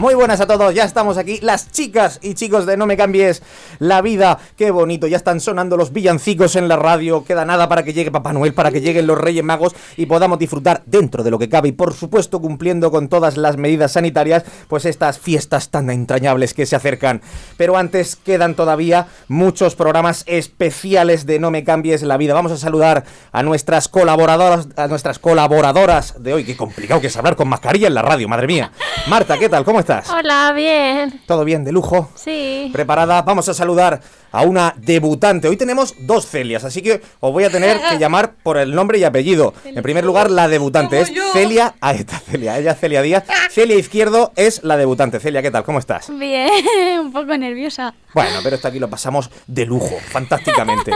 Muy 0.00 0.14
buenas 0.14 0.40
a 0.40 0.46
todos, 0.46 0.74
ya 0.74 0.84
estamos 0.84 1.18
aquí, 1.18 1.40
las 1.42 1.72
chicas 1.72 2.20
y 2.22 2.32
chicos 2.32 2.64
de 2.64 2.78
No 2.78 2.86
me 2.86 2.96
cambies 2.96 3.42
la 3.80 4.00
vida, 4.00 4.38
qué 4.56 4.70
bonito, 4.70 5.06
ya 5.06 5.18
están 5.18 5.40
sonando 5.40 5.76
los 5.76 5.92
villancicos 5.92 6.56
en 6.56 6.68
la 6.68 6.76
radio, 6.76 7.22
queda 7.22 7.44
nada 7.44 7.68
para 7.68 7.82
que 7.82 7.92
llegue 7.92 8.10
Papá 8.10 8.32
Noel, 8.32 8.54
para 8.54 8.70
que 8.70 8.80
lleguen 8.80 9.06
los 9.06 9.18
Reyes 9.18 9.44
Magos 9.44 9.74
y 9.98 10.06
podamos 10.06 10.38
disfrutar 10.38 10.82
dentro 10.86 11.22
de 11.22 11.30
lo 11.30 11.38
que 11.38 11.50
cabe 11.50 11.68
y 11.68 11.72
por 11.72 11.92
supuesto 11.92 12.40
cumpliendo 12.40 12.90
con 12.90 13.10
todas 13.10 13.36
las 13.36 13.58
medidas 13.58 13.92
sanitarias, 13.92 14.44
pues 14.68 14.86
estas 14.86 15.18
fiestas 15.18 15.68
tan 15.68 15.90
entrañables 15.90 16.54
que 16.54 16.64
se 16.64 16.76
acercan. 16.76 17.20
Pero 17.58 17.76
antes 17.76 18.16
quedan 18.16 18.54
todavía 18.54 19.08
muchos 19.28 19.74
programas 19.74 20.24
especiales 20.26 21.26
de 21.26 21.40
No 21.40 21.50
me 21.50 21.62
cambies 21.62 22.00
la 22.04 22.16
vida. 22.16 22.32
Vamos 22.32 22.52
a 22.52 22.56
saludar 22.56 23.04
a 23.32 23.42
nuestras 23.42 23.88
colaboradoras, 23.88 24.66
a 24.76 24.86
nuestras 24.86 25.18
colaboradoras 25.18 26.22
de 26.22 26.32
hoy, 26.32 26.44
qué 26.44 26.56
complicado 26.56 27.02
que 27.02 27.08
es 27.08 27.16
hablar 27.18 27.36
con 27.36 27.48
mascarilla 27.48 27.88
en 27.88 27.94
la 27.94 28.00
radio, 28.00 28.30
madre 28.30 28.46
mía. 28.46 28.72
Marta, 29.06 29.36
¿qué 29.36 29.50
tal? 29.50 29.62
¿Cómo 29.62 29.80
estás? 29.80 29.89
Hola, 29.90 30.52
bien. 30.54 31.20
¿Todo 31.26 31.44
bien? 31.44 31.64
¿De 31.64 31.72
lujo? 31.72 32.10
Sí. 32.14 32.70
¿Preparada? 32.72 33.22
Vamos 33.22 33.48
a 33.48 33.54
saludar 33.54 34.00
a 34.30 34.42
una 34.42 34.72
debutante. 34.78 35.48
Hoy 35.48 35.56
tenemos 35.56 35.94
dos 35.98 36.26
Celias, 36.26 36.62
así 36.62 36.80
que 36.80 37.02
os 37.18 37.32
voy 37.32 37.42
a 37.42 37.50
tener 37.50 37.80
que 37.90 37.98
llamar 37.98 38.34
por 38.44 38.56
el 38.56 38.72
nombre 38.72 38.98
y 38.98 39.04
apellido. 39.04 39.52
En 39.64 39.82
primer 39.82 40.04
lugar, 40.04 40.30
la 40.30 40.46
debutante 40.46 41.00
es 41.00 41.12
Celia. 41.32 41.74
Ahí 41.80 41.98
está 41.98 42.20
Celia, 42.20 42.56
ella 42.58 42.72
es 42.72 42.78
Celia 42.78 43.02
Díaz. 43.02 43.24
Celia 43.50 43.76
Izquierdo 43.76 44.32
es 44.36 44.62
la 44.62 44.76
debutante. 44.76 45.18
Celia, 45.18 45.42
¿qué 45.42 45.50
tal? 45.50 45.64
¿Cómo 45.64 45.80
estás? 45.80 46.08
Bien, 46.16 46.48
un 47.00 47.12
poco 47.12 47.36
nerviosa. 47.36 47.92
Bueno, 48.14 48.38
pero 48.44 48.56
esto 48.56 48.68
aquí 48.68 48.78
lo 48.78 48.88
pasamos 48.88 49.28
de 49.48 49.66
lujo, 49.66 49.98
fantásticamente. 50.10 50.92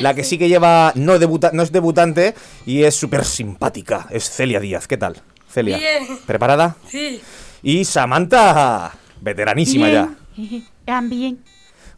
La 0.00 0.14
que 0.14 0.24
sí 0.24 0.38
que 0.38 0.48
lleva, 0.48 0.92
no, 0.94 1.18
debuta, 1.18 1.50
no 1.52 1.62
es 1.62 1.70
debutante 1.70 2.34
y 2.64 2.84
es 2.84 2.94
súper 2.94 3.26
simpática, 3.26 4.06
es 4.08 4.30
Celia 4.30 4.58
Díaz. 4.58 4.88
¿Qué 4.88 4.96
tal? 4.96 5.20
Celia. 5.50 5.76
Bien. 5.76 6.18
¿Preparada? 6.26 6.76
Sí. 6.88 7.20
Y 7.62 7.84
Samantha, 7.84 8.92
veteranísima 9.20 9.88
ya. 9.90 10.10
También. 10.84 11.38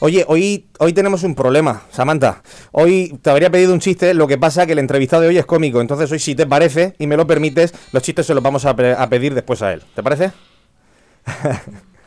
Oye, 0.02 0.24
hoy, 0.26 0.66
hoy 0.78 0.92
tenemos 0.94 1.22
un 1.24 1.34
problema, 1.34 1.82
Samantha. 1.90 2.42
Hoy 2.72 3.18
te 3.20 3.28
habría 3.28 3.50
pedido 3.50 3.74
un 3.74 3.80
chiste, 3.80 4.14
lo 4.14 4.26
que 4.26 4.38
pasa 4.38 4.64
que 4.64 4.72
el 4.72 4.78
entrevistado 4.78 5.20
de 5.22 5.28
hoy 5.28 5.36
es 5.38 5.44
cómico. 5.44 5.80
Entonces 5.82 6.10
hoy, 6.10 6.18
si 6.18 6.34
te 6.34 6.46
parece 6.46 6.94
y 6.98 7.06
me 7.06 7.16
lo 7.18 7.26
permites, 7.26 7.74
los 7.92 8.02
chistes 8.02 8.24
se 8.26 8.32
los 8.34 8.42
vamos 8.42 8.64
a, 8.64 8.74
pe- 8.74 8.94
a 8.94 9.08
pedir 9.10 9.34
después 9.34 9.60
a 9.60 9.74
él. 9.74 9.82
¿Te 9.94 10.02
parece? 10.02 10.32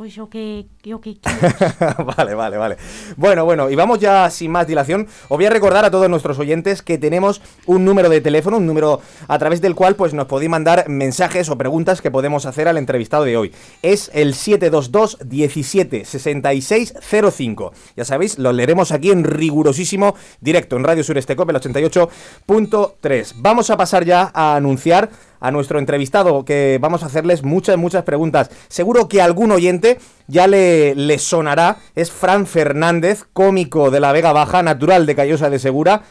Pues 0.00 0.14
yo 0.14 0.30
que, 0.30 0.64
yo 0.82 0.98
que 0.98 1.18
vale, 2.16 2.32
vale, 2.32 2.56
vale. 2.56 2.76
Bueno, 3.18 3.44
bueno, 3.44 3.68
y 3.68 3.74
vamos 3.74 3.98
ya 3.98 4.30
sin 4.30 4.50
más 4.50 4.66
dilación. 4.66 5.06
Os 5.28 5.36
voy 5.36 5.44
a 5.44 5.50
recordar 5.50 5.84
a 5.84 5.90
todos 5.90 6.08
nuestros 6.08 6.38
oyentes 6.38 6.80
que 6.80 6.96
tenemos 6.96 7.42
un 7.66 7.84
número 7.84 8.08
de 8.08 8.22
teléfono, 8.22 8.56
un 8.56 8.66
número 8.66 9.02
a 9.28 9.38
través 9.38 9.60
del 9.60 9.74
cual 9.74 9.96
pues 9.96 10.14
nos 10.14 10.26
podéis 10.26 10.50
mandar 10.50 10.88
mensajes 10.88 11.50
o 11.50 11.58
preguntas 11.58 12.00
que 12.00 12.10
podemos 12.10 12.46
hacer 12.46 12.66
al 12.66 12.78
entrevistado 12.78 13.24
de 13.24 13.36
hoy. 13.36 13.52
Es 13.82 14.10
el 14.14 14.32
722 14.32 15.18
17 15.22 16.06
66 16.06 16.94
05. 17.30 17.72
Ya 17.94 18.06
sabéis, 18.06 18.38
lo 18.38 18.54
leeremos 18.54 18.92
aquí 18.92 19.10
en 19.10 19.22
rigurosísimo 19.22 20.14
directo 20.40 20.78
en 20.78 20.84
Radio 20.84 21.04
Sureste 21.04 21.36
Cope, 21.36 21.52
el 21.52 21.60
88.3. 21.60 23.34
Vamos 23.36 23.68
a 23.68 23.76
pasar 23.76 24.06
ya 24.06 24.30
a 24.32 24.56
anunciar 24.56 25.10
a 25.40 25.50
nuestro 25.50 25.78
entrevistado, 25.78 26.44
que 26.44 26.78
vamos 26.80 27.02
a 27.02 27.06
hacerles 27.06 27.42
muchas, 27.42 27.76
muchas 27.76 28.04
preguntas. 28.04 28.50
Seguro 28.68 29.08
que 29.08 29.22
algún 29.22 29.50
oyente 29.50 29.98
ya 30.28 30.46
le, 30.46 30.94
le 30.94 31.18
sonará. 31.18 31.78
Es 31.94 32.10
Fran 32.10 32.46
Fernández, 32.46 33.24
cómico 33.32 33.90
de 33.90 34.00
la 34.00 34.12
Vega 34.12 34.32
Baja, 34.32 34.62
natural 34.62 35.06
de 35.06 35.14
Callosa 35.14 35.50
de 35.50 35.58
Segura. 35.58 36.02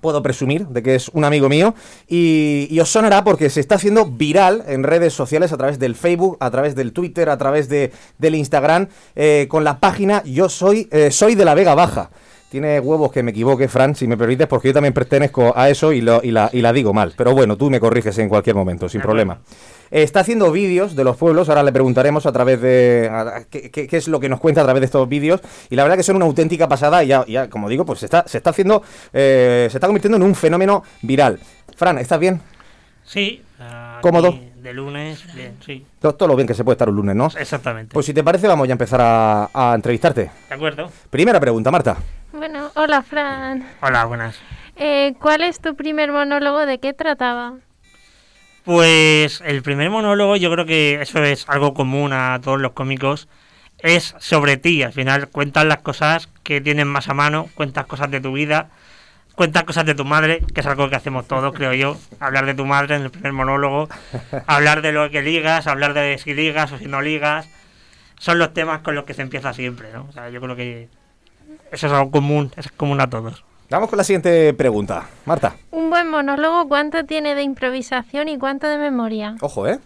Puedo 0.00 0.22
presumir 0.22 0.66
de 0.68 0.82
que 0.82 0.94
es 0.94 1.08
un 1.08 1.24
amigo 1.24 1.48
mío 1.48 1.74
y, 2.06 2.78
os 2.80 2.88
sonará 2.88 3.24
porque 3.24 3.50
se 3.50 3.60
está 3.60 3.74
haciendo 3.76 4.06
viral 4.06 4.64
en 4.66 4.84
redes 4.84 5.12
sociales 5.12 5.52
a 5.52 5.56
través 5.56 5.78
del 5.78 5.96
Facebook, 5.96 6.36
a 6.40 6.50
través 6.50 6.74
del 6.74 6.92
Twitter, 6.92 7.28
a 7.28 7.36
través 7.36 7.68
de, 7.68 7.92
del 8.18 8.34
Instagram, 8.34 8.88
eh, 9.16 9.46
con 9.48 9.64
la 9.64 9.80
página 9.80 10.22
Yo 10.24 10.48
soy, 10.48 10.88
eh, 10.92 11.10
soy 11.10 11.34
de 11.34 11.44
la 11.44 11.54
Vega 11.54 11.74
Baja. 11.74 12.10
Tiene 12.50 12.80
huevos 12.80 13.12
que 13.12 13.22
me 13.22 13.30
equivoque, 13.32 13.68
Fran, 13.68 13.94
si 13.94 14.06
me 14.06 14.16
permites, 14.16 14.46
porque 14.46 14.68
yo 14.68 14.74
también 14.74 14.94
pertenezco 14.94 15.52
a 15.54 15.68
eso 15.68 15.92
y, 15.92 16.00
lo, 16.00 16.20
y, 16.22 16.30
la, 16.30 16.48
y 16.50 16.62
la 16.62 16.72
digo 16.72 16.94
mal. 16.94 17.12
Pero 17.14 17.34
bueno, 17.34 17.56
tú 17.58 17.68
me 17.68 17.78
corriges 17.78 18.16
en 18.18 18.30
cualquier 18.30 18.56
momento, 18.56 18.88
sin 18.88 19.02
problema. 19.02 19.38
Eh, 19.90 20.02
está 20.02 20.20
haciendo 20.20 20.50
vídeos 20.50 20.96
de 20.96 21.04
los 21.04 21.18
pueblos, 21.18 21.50
ahora 21.50 21.62
le 21.62 21.72
preguntaremos 21.72 22.24
a 22.24 22.32
través 22.32 22.60
de... 22.62 23.10
a- 23.12 23.44
qué, 23.50 23.88
es 23.92 24.08
lo 24.08 24.18
que 24.18 24.30
nos 24.30 24.40
cuenta 24.40 24.62
a 24.62 24.64
través 24.64 24.80
de 24.80 24.86
estos 24.86 25.06
vídeos. 25.06 25.42
Y 25.68 25.76
la 25.76 25.82
verdad 25.82 25.98
que 25.98 26.02
son 26.02 26.16
una 26.16 26.24
auténtica 26.24 26.66
pasada 26.68 27.04
y 27.04 27.08
ya, 27.08 27.22
ya, 27.26 27.50
como 27.50 27.68
digo, 27.68 27.84
pues 27.84 27.98
se 27.98 28.06
está, 28.06 28.24
se 28.26 28.38
está 28.38 28.48
haciendo... 28.50 28.82
eh, 29.12 29.68
se 29.70 29.76
está 29.76 29.86
convirtiendo 29.86 30.16
en 30.16 30.22
un 30.22 30.34
fenómeno 30.34 30.82
viral. 31.02 31.38
Fran, 31.76 31.98
¿estás 31.98 32.18
bien? 32.18 32.40
Sí. 33.04 33.42
¿Cómodo? 34.00 34.38
De 34.62 34.72
lunes, 34.72 35.22
bien, 35.34 35.56
sí. 35.64 35.84
Todo, 36.00 36.14
todo 36.14 36.28
lo 36.28 36.36
bien 36.36 36.46
que 36.46 36.54
se 36.54 36.64
puede 36.64 36.74
estar 36.74 36.88
un 36.88 36.96
lunes, 36.96 37.14
¿no? 37.14 37.26
Exactamente. 37.38 37.92
Pues 37.92 38.06
si 38.06 38.14
te 38.14 38.22
parece, 38.24 38.46
vamos 38.48 38.66
ya 38.66 38.72
a 38.72 38.76
empezar 38.76 39.00
a, 39.02 39.50
a 39.52 39.74
entrevistarte. 39.74 40.30
¿De 40.48 40.54
acuerdo? 40.54 40.90
Primera 41.10 41.38
pregunta, 41.40 41.70
Marta. 41.70 41.96
Bueno, 42.38 42.70
hola, 42.76 43.02
Fran. 43.02 43.66
Hola, 43.80 44.04
buenas. 44.04 44.38
Eh, 44.76 45.14
¿Cuál 45.20 45.42
es 45.42 45.58
tu 45.58 45.74
primer 45.74 46.12
monólogo? 46.12 46.66
¿De 46.66 46.78
qué 46.78 46.92
trataba? 46.92 47.54
Pues 48.64 49.42
el 49.44 49.60
primer 49.62 49.90
monólogo, 49.90 50.36
yo 50.36 50.48
creo 50.52 50.64
que 50.64 51.02
eso 51.02 51.20
es 51.24 51.48
algo 51.48 51.74
común 51.74 52.12
a 52.12 52.38
todos 52.40 52.60
los 52.60 52.72
cómicos, 52.72 53.26
es 53.78 54.14
sobre 54.20 54.56
ti. 54.56 54.84
Al 54.84 54.92
final 54.92 55.28
cuentas 55.30 55.64
las 55.64 55.78
cosas 55.78 56.28
que 56.44 56.60
tienes 56.60 56.86
más 56.86 57.08
a 57.08 57.14
mano, 57.14 57.48
cuentas 57.56 57.86
cosas 57.86 58.08
de 58.08 58.20
tu 58.20 58.32
vida, 58.32 58.68
cuentas 59.34 59.64
cosas 59.64 59.84
de 59.84 59.96
tu 59.96 60.04
madre, 60.04 60.40
que 60.54 60.60
es 60.60 60.66
algo 60.66 60.88
que 60.88 60.94
hacemos 60.94 61.26
todos, 61.26 61.52
creo 61.52 61.74
yo. 61.74 61.96
Hablar 62.20 62.46
de 62.46 62.54
tu 62.54 62.64
madre 62.64 62.94
en 62.94 63.02
el 63.02 63.10
primer 63.10 63.32
monólogo, 63.32 63.88
hablar 64.46 64.80
de 64.82 64.92
lo 64.92 65.10
que 65.10 65.22
ligas, 65.22 65.66
hablar 65.66 65.92
de 65.92 66.18
si 66.18 66.34
ligas 66.34 66.70
o 66.70 66.78
si 66.78 66.86
no 66.86 67.02
ligas. 67.02 67.48
Son 68.20 68.38
los 68.38 68.54
temas 68.54 68.82
con 68.82 68.94
los 68.94 69.02
que 69.02 69.14
se 69.14 69.22
empieza 69.22 69.52
siempre, 69.52 69.90
¿no? 69.92 70.06
O 70.08 70.12
sea, 70.12 70.30
yo 70.30 70.40
creo 70.40 70.54
que 70.54 70.88
eso 71.70 71.86
es 71.86 71.92
algo 71.92 72.10
común, 72.10 72.52
es 72.56 72.70
común 72.72 73.00
a 73.00 73.08
todos. 73.08 73.44
Vamos 73.70 73.90
con 73.90 73.98
la 73.98 74.04
siguiente 74.04 74.54
pregunta. 74.54 75.06
Marta, 75.26 75.54
Un 75.70 75.90
buen 75.90 76.08
monólogo, 76.08 76.68
¿cuánto 76.68 77.04
tiene 77.04 77.34
de 77.34 77.42
improvisación 77.42 78.28
y 78.28 78.38
cuánto 78.38 78.66
de 78.66 78.78
memoria? 78.78 79.36
ojo, 79.40 79.68
¿eh? 79.68 79.78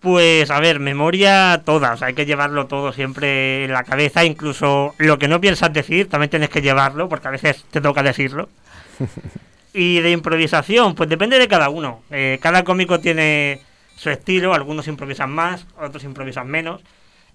Pues 0.00 0.50
a 0.50 0.60
ver, 0.60 0.78
memoria 0.78 1.62
toda, 1.64 1.94
o 1.94 1.96
sea, 1.96 2.08
hay 2.08 2.14
que 2.14 2.26
llevarlo 2.26 2.66
todo 2.66 2.92
siempre 2.92 3.64
en 3.64 3.72
la 3.72 3.82
cabeza, 3.82 4.24
incluso 4.24 4.94
lo 4.98 5.18
que 5.18 5.26
no 5.26 5.40
piensas 5.40 5.72
decir, 5.72 6.08
también 6.08 6.30
tienes 6.30 6.50
que 6.50 6.60
llevarlo, 6.60 7.08
porque 7.08 7.28
a 7.28 7.30
veces 7.30 7.64
te 7.70 7.80
toca 7.80 8.02
decirlo. 8.02 8.48
Y 9.78 10.00
de 10.00 10.10
improvisación, 10.10 10.94
pues 10.94 11.06
depende 11.10 11.38
de 11.38 11.48
cada 11.48 11.68
uno. 11.68 12.00
Eh, 12.10 12.38
cada 12.40 12.64
cómico 12.64 12.98
tiene 12.98 13.60
su 13.94 14.08
estilo, 14.08 14.54
algunos 14.54 14.88
improvisan 14.88 15.30
más, 15.30 15.66
otros 15.78 16.02
improvisan 16.04 16.48
menos. 16.48 16.80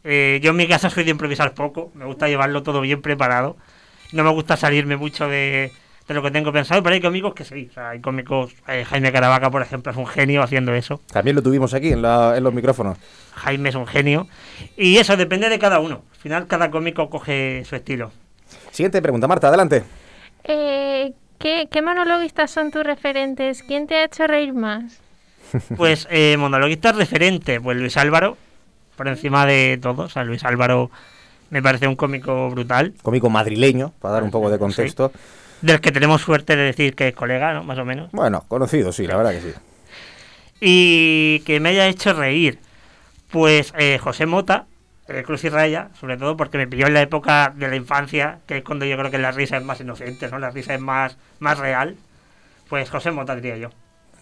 Eh, 0.03 0.39
yo 0.41 0.51
en 0.51 0.57
mi 0.57 0.67
casa 0.67 0.89
soy 0.89 1.03
de 1.03 1.11
improvisar 1.11 1.53
poco, 1.53 1.91
me 1.93 2.05
gusta 2.05 2.27
llevarlo 2.27 2.63
todo 2.63 2.81
bien 2.81 3.01
preparado. 3.01 3.57
No 4.11 4.23
me 4.23 4.29
gusta 4.31 4.57
salirme 4.57 4.97
mucho 4.97 5.27
de, 5.27 5.71
de 6.07 6.13
lo 6.13 6.21
que 6.23 6.31
tengo 6.31 6.51
pensado, 6.51 6.81
pero 6.83 6.93
hay 6.95 7.01
cómicos 7.01 7.33
que 7.33 7.45
sí. 7.45 7.67
O 7.69 7.73
sea, 7.73 7.89
hay 7.91 8.01
cómicos, 8.01 8.53
eh, 8.67 8.83
Jaime 8.83 9.11
Caravaca, 9.11 9.49
por 9.51 9.61
ejemplo, 9.61 9.91
es 9.91 9.97
un 9.97 10.07
genio 10.07 10.41
haciendo 10.43 10.73
eso. 10.73 10.99
También 11.11 11.35
lo 11.35 11.41
tuvimos 11.43 11.73
aquí 11.73 11.93
en, 11.93 12.01
la- 12.01 12.35
en 12.35 12.43
los 12.43 12.53
micrófonos. 12.53 12.97
Jaime 13.35 13.69
es 13.69 13.75
un 13.75 13.87
genio. 13.87 14.27
Y 14.75 14.97
eso 14.97 15.15
depende 15.15 15.47
de 15.49 15.59
cada 15.59 15.79
uno. 15.79 16.03
Al 16.11 16.17
final, 16.17 16.47
cada 16.47 16.69
cómico 16.71 17.09
coge 17.09 17.63
su 17.65 17.75
estilo. 17.75 18.11
Siguiente 18.71 19.01
pregunta, 19.01 19.27
Marta, 19.27 19.47
adelante. 19.47 19.83
Eh, 20.43 21.13
¿qué, 21.39 21.67
¿Qué 21.71 21.81
monologuistas 21.81 22.51
son 22.51 22.71
tus 22.71 22.83
referentes? 22.83 23.63
¿Quién 23.63 23.87
te 23.87 23.95
ha 23.95 24.03
hecho 24.05 24.27
reír 24.27 24.53
más? 24.53 24.99
Pues, 25.77 26.07
eh, 26.09 26.35
monologuista 26.37 26.91
referente, 26.93 27.59
pues 27.61 27.77
Luis 27.77 27.97
Álvaro, 27.97 28.37
por 29.01 29.07
encima 29.07 29.47
de 29.47 29.79
todos. 29.81 30.05
O 30.05 30.09
sea, 30.09 30.23
Luis 30.23 30.43
Álvaro 30.43 30.91
me 31.49 31.63
parece 31.63 31.87
un 31.87 31.95
cómico 31.95 32.51
brutal, 32.51 32.93
Cómico 33.01 33.31
madrileño, 33.31 33.93
para 33.99 34.13
dar 34.13 34.23
un 34.23 34.29
poco 34.29 34.51
de 34.51 34.59
contexto. 34.59 35.11
del 35.63 35.81
que 35.81 35.91
tenemos 35.91 36.21
suerte 36.21 36.55
de 36.55 36.65
decir 36.65 36.93
que 36.93 37.07
es 37.07 37.15
colega, 37.15 37.51
¿no? 37.51 37.63
Más 37.63 37.79
o 37.79 37.83
menos. 37.83 38.11
Bueno, 38.11 38.45
conocido, 38.47 38.91
sí, 38.91 39.07
la 39.07 39.17
verdad 39.17 39.31
que 39.31 39.41
sí. 39.41 39.53
Y 40.59 41.39
que 41.47 41.59
me 41.59 41.69
haya 41.69 41.87
hecho 41.87 42.13
reír, 42.13 42.59
pues 43.31 43.73
eh, 43.75 43.97
José 43.97 44.27
Mota, 44.27 44.67
eh, 45.07 45.23
Cruz 45.23 45.45
y 45.45 45.49
Raya, 45.49 45.89
sobre 45.99 46.17
todo 46.17 46.37
porque 46.37 46.59
me 46.59 46.67
pilló 46.67 46.85
en 46.85 46.93
la 46.93 47.01
época 47.01 47.51
de 47.55 47.69
la 47.69 47.75
infancia, 47.75 48.37
que 48.45 48.59
es 48.59 48.63
cuando 48.63 48.85
yo 48.85 48.95
creo 48.97 49.09
que 49.09 49.17
la 49.17 49.31
risa 49.31 49.57
es 49.57 49.63
más 49.63 49.81
inocente, 49.81 50.29
¿no? 50.29 50.37
La 50.37 50.51
risa 50.51 50.75
es 50.75 50.79
más, 50.79 51.17
más 51.39 51.57
real. 51.57 51.95
Pues 52.69 52.87
José 52.91 53.09
Mota 53.09 53.33
diría 53.35 53.57
yo. 53.57 53.71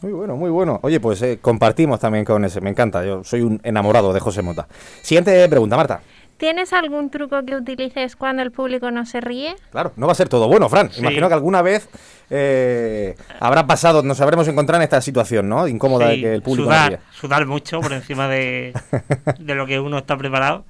Muy 0.01 0.13
bueno, 0.13 0.35
muy 0.35 0.49
bueno. 0.49 0.79
Oye, 0.83 0.99
pues 0.99 1.21
eh, 1.21 1.39
compartimos 1.41 1.99
también 1.99 2.25
con 2.25 2.45
ese, 2.45 2.61
me 2.61 2.69
encanta. 2.69 3.05
Yo 3.05 3.23
soy 3.23 3.41
un 3.41 3.59
enamorado 3.63 4.13
de 4.13 4.19
José 4.19 4.41
Mota. 4.41 4.67
Siguiente 5.01 5.47
pregunta, 5.49 5.75
Marta. 5.75 6.01
¿Tienes 6.37 6.71
algún 6.71 7.09
truco 7.09 7.43
que 7.43 7.53
utilices 7.53 8.15
cuando 8.15 8.41
el 8.41 8.51
público 8.51 8.91
no 8.91 9.05
se 9.05 9.19
ríe? 9.19 9.57
Claro, 9.71 9.91
no 9.97 10.05
va 10.05 10.13
a 10.13 10.15
ser 10.15 10.29
todo 10.29 10.47
bueno, 10.47 10.69
Fran. 10.69 10.89
Sí. 10.89 11.01
Imagino 11.01 11.27
que 11.27 11.33
alguna 11.33 11.61
vez 11.61 11.89
eh, 12.29 13.17
habrá 13.41 13.67
pasado, 13.67 14.03
nos 14.03 14.21
habremos 14.21 14.47
encontrado 14.47 14.81
en 14.81 14.83
esta 14.83 15.01
situación, 15.01 15.49
¿no? 15.49 15.67
Incómoda 15.67 16.07
de 16.07 16.21
que 16.21 16.33
el 16.35 16.41
público 16.41 16.69
no 16.69 16.75
sudar, 16.75 16.99
sudar 17.11 17.45
mucho 17.45 17.81
por 17.81 17.91
encima 17.91 18.29
de, 18.29 18.73
de 19.39 19.55
lo 19.55 19.65
que 19.67 19.81
uno 19.81 19.97
está 19.97 20.15
preparado. 20.17 20.63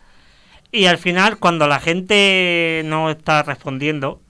Y 0.71 0.85
al 0.85 0.97
final, 0.97 1.37
cuando 1.37 1.67
la 1.67 1.79
gente 1.79 2.81
no 2.85 3.11
está 3.11 3.43
respondiendo, 3.43 4.21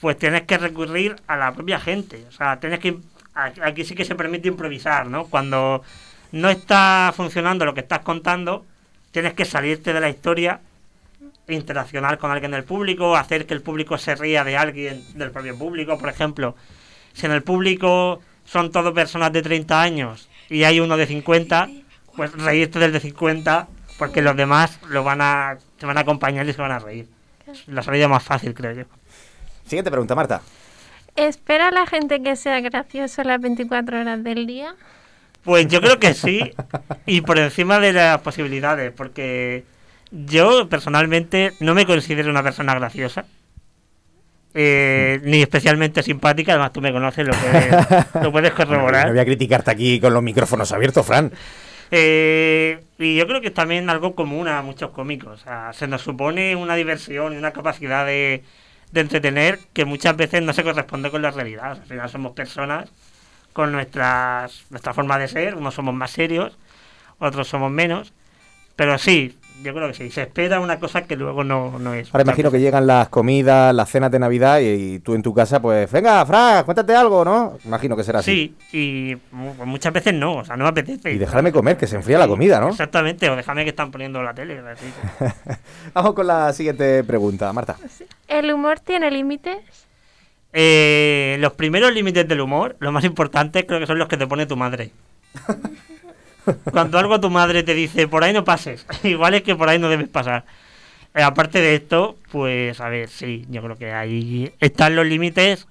pues 0.00 0.16
tienes 0.18 0.42
que 0.42 0.58
recurrir 0.58 1.16
a 1.28 1.36
la 1.36 1.52
propia 1.52 1.78
gente. 1.78 2.24
O 2.28 2.32
sea, 2.32 2.58
tienes 2.58 2.80
que... 2.80 2.98
Aquí 3.34 3.84
sí 3.84 3.94
que 3.94 4.04
se 4.04 4.14
permite 4.14 4.48
improvisar, 4.48 5.06
¿no? 5.06 5.26
Cuando 5.26 5.82
no 6.32 6.48
está 6.48 7.12
funcionando 7.16 7.64
lo 7.64 7.74
que 7.74 7.80
estás 7.80 8.00
contando, 8.00 8.64
tienes 9.12 9.34
que 9.34 9.44
salirte 9.44 9.92
de 9.92 10.00
la 10.00 10.08
historia, 10.08 10.60
interaccionar 11.48 12.18
con 12.18 12.30
alguien 12.30 12.52
del 12.52 12.64
público, 12.64 13.16
hacer 13.16 13.46
que 13.46 13.54
el 13.54 13.62
público 13.62 13.98
se 13.98 14.14
ría 14.14 14.44
de 14.44 14.56
alguien 14.56 15.04
del 15.14 15.30
propio 15.30 15.56
público, 15.56 15.98
por 15.98 16.08
ejemplo. 16.08 16.54
Si 17.12 17.26
en 17.26 17.32
el 17.32 17.42
público 17.42 18.20
son 18.44 18.70
todo 18.70 18.94
personas 18.94 19.32
de 19.32 19.42
30 19.42 19.80
años 19.80 20.28
y 20.48 20.64
hay 20.64 20.80
uno 20.80 20.96
de 20.96 21.06
50, 21.06 21.68
pues 22.16 22.32
reírte 22.32 22.78
del 22.78 22.92
de 22.92 23.00
50 23.00 23.68
porque 23.98 24.22
los 24.22 24.36
demás 24.36 24.78
lo 24.88 25.04
van 25.04 25.20
a, 25.20 25.58
te 25.78 25.86
van 25.86 25.98
a 25.98 26.00
acompañar 26.00 26.48
y 26.48 26.52
se 26.52 26.62
van 26.62 26.72
a 26.72 26.78
reír. 26.78 27.06
Es 27.46 27.68
la 27.68 27.82
salida 27.82 28.08
más 28.08 28.22
fácil, 28.22 28.54
creo 28.54 28.72
yo. 28.72 28.84
Siguiente 29.66 29.90
pregunta, 29.90 30.14
Marta. 30.14 30.40
¿Espera 31.20 31.68
a 31.68 31.70
la 31.70 31.86
gente 31.86 32.22
que 32.22 32.34
sea 32.34 32.60
gracioso 32.60 33.22
las 33.24 33.40
24 33.42 34.00
horas 34.00 34.24
del 34.24 34.46
día? 34.46 34.74
Pues 35.44 35.68
yo 35.68 35.82
creo 35.82 35.98
que 35.98 36.14
sí, 36.14 36.52
y 37.06 37.20
por 37.20 37.38
encima 37.38 37.78
de 37.78 37.92
las 37.92 38.20
posibilidades, 38.22 38.90
porque 38.90 39.64
yo 40.10 40.66
personalmente 40.70 41.52
no 41.60 41.74
me 41.74 41.84
considero 41.84 42.30
una 42.30 42.42
persona 42.42 42.74
graciosa, 42.74 43.26
eh, 44.54 45.20
ni 45.24 45.42
especialmente 45.42 46.02
simpática, 46.02 46.52
además 46.52 46.72
tú 46.72 46.80
me 46.80 46.90
conoces, 46.90 47.26
lo 47.26 47.34
puedes, 47.34 47.70
lo 48.22 48.32
puedes 48.32 48.50
No 48.50 48.56
corroborar. 48.56 49.10
voy 49.10 49.18
a 49.18 49.24
criticarte 49.26 49.70
aquí 49.70 50.00
con 50.00 50.14
los 50.14 50.22
micrófonos 50.22 50.72
abiertos, 50.72 51.04
Fran. 51.06 51.30
Eh, 51.90 52.82
y 52.98 53.16
yo 53.16 53.26
creo 53.26 53.42
que 53.42 53.48
es 53.48 53.54
también 53.54 53.90
algo 53.90 54.14
común 54.14 54.48
a 54.48 54.62
muchos 54.62 54.90
cómicos. 54.90 55.40
O 55.40 55.44
sea, 55.44 55.72
se 55.74 55.86
nos 55.86 56.00
supone 56.00 56.56
una 56.56 56.76
diversión 56.76 57.34
y 57.34 57.36
una 57.36 57.50
capacidad 57.52 58.06
de, 58.06 58.42
de 58.92 59.00
entretener 59.00 59.58
que 59.72 59.84
muchas 59.84 60.16
veces 60.16 60.42
no 60.42 60.52
se 60.52 60.62
corresponde 60.62 61.10
con 61.10 61.22
la 61.22 61.30
realidad. 61.30 61.72
Al 61.72 61.84
final 61.84 62.08
somos 62.08 62.32
personas 62.32 62.90
con 63.52 63.72
nuestras, 63.72 64.64
nuestra 64.70 64.94
forma 64.94 65.18
de 65.18 65.28
ser. 65.28 65.54
Unos 65.54 65.74
somos 65.74 65.94
más 65.94 66.10
serios, 66.10 66.58
otros 67.18 67.48
somos 67.48 67.70
menos. 67.70 68.12
Pero 68.76 68.98
sí, 68.98 69.38
yo 69.62 69.74
creo 69.74 69.88
que 69.88 69.94
sí. 69.94 70.10
Se 70.10 70.22
espera 70.22 70.60
una 70.60 70.78
cosa 70.78 71.02
que 71.02 71.16
luego 71.16 71.44
no, 71.44 71.78
no 71.78 71.94
es. 71.94 72.08
Ahora 72.14 72.22
imagino 72.22 72.50
que 72.50 72.60
llegan 72.60 72.86
las 72.86 73.08
comidas, 73.08 73.74
las 73.74 73.88
cenas 73.90 74.10
de 74.10 74.18
Navidad 74.18 74.60
y, 74.60 74.94
y 74.94 74.98
tú 75.00 75.14
en 75.14 75.22
tu 75.22 75.34
casa, 75.34 75.60
pues, 75.60 75.90
venga, 75.92 76.24
Fran, 76.26 76.64
cuéntate 76.64 76.94
algo, 76.94 77.24
¿no? 77.24 77.58
Imagino 77.64 77.96
que 77.96 78.04
será 78.04 78.20
así. 78.20 78.54
Sí, 78.70 78.78
y 78.78 79.16
mu- 79.32 79.54
muchas 79.66 79.92
veces 79.92 80.14
no, 80.14 80.36
o 80.38 80.44
sea, 80.44 80.56
no 80.56 80.64
me 80.64 80.70
apetece. 80.70 81.12
Y 81.12 81.18
dejarme 81.18 81.52
comer, 81.52 81.76
que 81.76 81.86
se 81.86 81.96
enfría 81.96 82.18
la 82.18 82.28
comida, 82.28 82.60
¿no? 82.60 82.68
Exactamente, 82.70 83.28
o 83.30 83.36
déjame 83.36 83.64
que 83.64 83.70
están 83.70 83.90
poniendo 83.90 84.22
la 84.22 84.34
tele. 84.34 84.60
así. 84.70 84.86
Vamos 85.94 86.14
con 86.14 86.26
la 86.26 86.52
siguiente 86.52 87.04
pregunta, 87.04 87.52
Marta. 87.52 87.76
¿El 88.28 88.52
humor 88.52 88.80
tiene 88.80 89.10
límites? 89.10 89.58
Eh, 90.52 91.36
los 91.40 91.52
primeros 91.52 91.92
límites 91.92 92.26
del 92.26 92.40
humor, 92.40 92.76
lo 92.80 92.90
más 92.90 93.04
importante 93.04 93.66
creo 93.66 93.78
que 93.78 93.86
son 93.86 93.98
los 93.98 94.08
que 94.08 94.16
te 94.16 94.26
pone 94.26 94.46
tu 94.46 94.56
madre. 94.56 94.90
Cuando 96.70 96.98
algo 96.98 97.20
tu 97.20 97.30
madre 97.30 97.62
te 97.62 97.74
dice, 97.74 98.08
por 98.08 98.24
ahí 98.24 98.32
no 98.32 98.44
pases, 98.44 98.86
igual 99.04 99.34
es 99.34 99.42
que 99.42 99.56
por 99.56 99.68
ahí 99.68 99.78
no 99.78 99.88
debes 99.88 100.08
pasar. 100.08 100.44
Eh, 101.14 101.22
aparte 101.22 101.60
de 101.60 101.74
esto, 101.74 102.18
pues 102.30 102.80
a 102.80 102.88
ver, 102.88 103.08
sí, 103.08 103.46
yo 103.48 103.62
creo 103.62 103.76
que 103.76 103.92
ahí 103.92 104.52
están 104.60 104.94
los 104.94 105.06
límites 105.06 105.66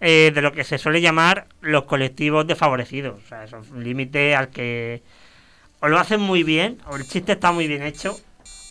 eh, 0.00 0.32
de 0.34 0.42
lo 0.42 0.52
que 0.52 0.64
se 0.64 0.78
suele 0.78 1.00
llamar 1.00 1.46
los 1.60 1.84
colectivos 1.84 2.46
desfavorecidos. 2.46 3.20
O 3.24 3.28
sea, 3.28 3.44
es 3.44 3.52
un 3.52 3.84
límite 3.84 4.34
al 4.34 4.48
que 4.48 5.02
o 5.80 5.88
lo 5.88 5.98
hacen 5.98 6.20
muy 6.20 6.42
bien, 6.44 6.78
o 6.86 6.96
el 6.96 7.06
chiste 7.06 7.32
está 7.32 7.52
muy 7.52 7.68
bien 7.68 7.82
hecho, 7.82 8.18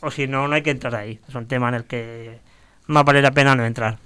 o 0.01 0.09
si 0.09 0.25
no, 0.25 0.47
no 0.47 0.55
hay 0.55 0.63
que 0.63 0.71
entrar 0.71 0.95
ahí. 0.95 1.19
Es 1.27 1.35
un 1.35 1.47
tema 1.47 1.69
en 1.69 1.75
el 1.75 1.83
que 1.85 2.39
más 2.87 3.05
vale 3.05 3.21
la 3.21 3.31
pena 3.31 3.55
no 3.55 3.63
entrar. 3.65 3.99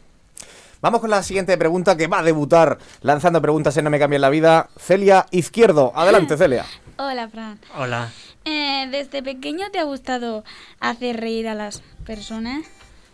Vamos 0.82 1.02
con 1.02 1.10
la 1.10 1.24
siguiente 1.24 1.58
pregunta 1.58 1.98
que 1.98 2.08
va 2.08 2.20
a 2.20 2.24
debutar 2.24 2.78
lanzando 3.02 3.42
preguntas 3.42 3.76
en 3.78 3.84
No 3.86 3.90
Me 3.90 4.00
Cambien 4.00 4.22
la 4.22 4.30
Vida. 4.30 4.70
Celia 4.78 5.26
Izquierdo. 5.32 5.92
Adelante, 5.96 6.38
Celia. 6.38 6.66
Hola, 6.98 7.28
Fran. 7.30 7.60
Hola. 7.76 8.12
Eh, 8.46 8.88
¿Desde 8.92 9.24
pequeño 9.24 9.70
te 9.72 9.80
ha 9.80 9.84
gustado 9.84 10.44
hacer 10.80 11.20
reír 11.20 11.48
a 11.48 11.56
las 11.56 11.82
personas? 12.06 12.66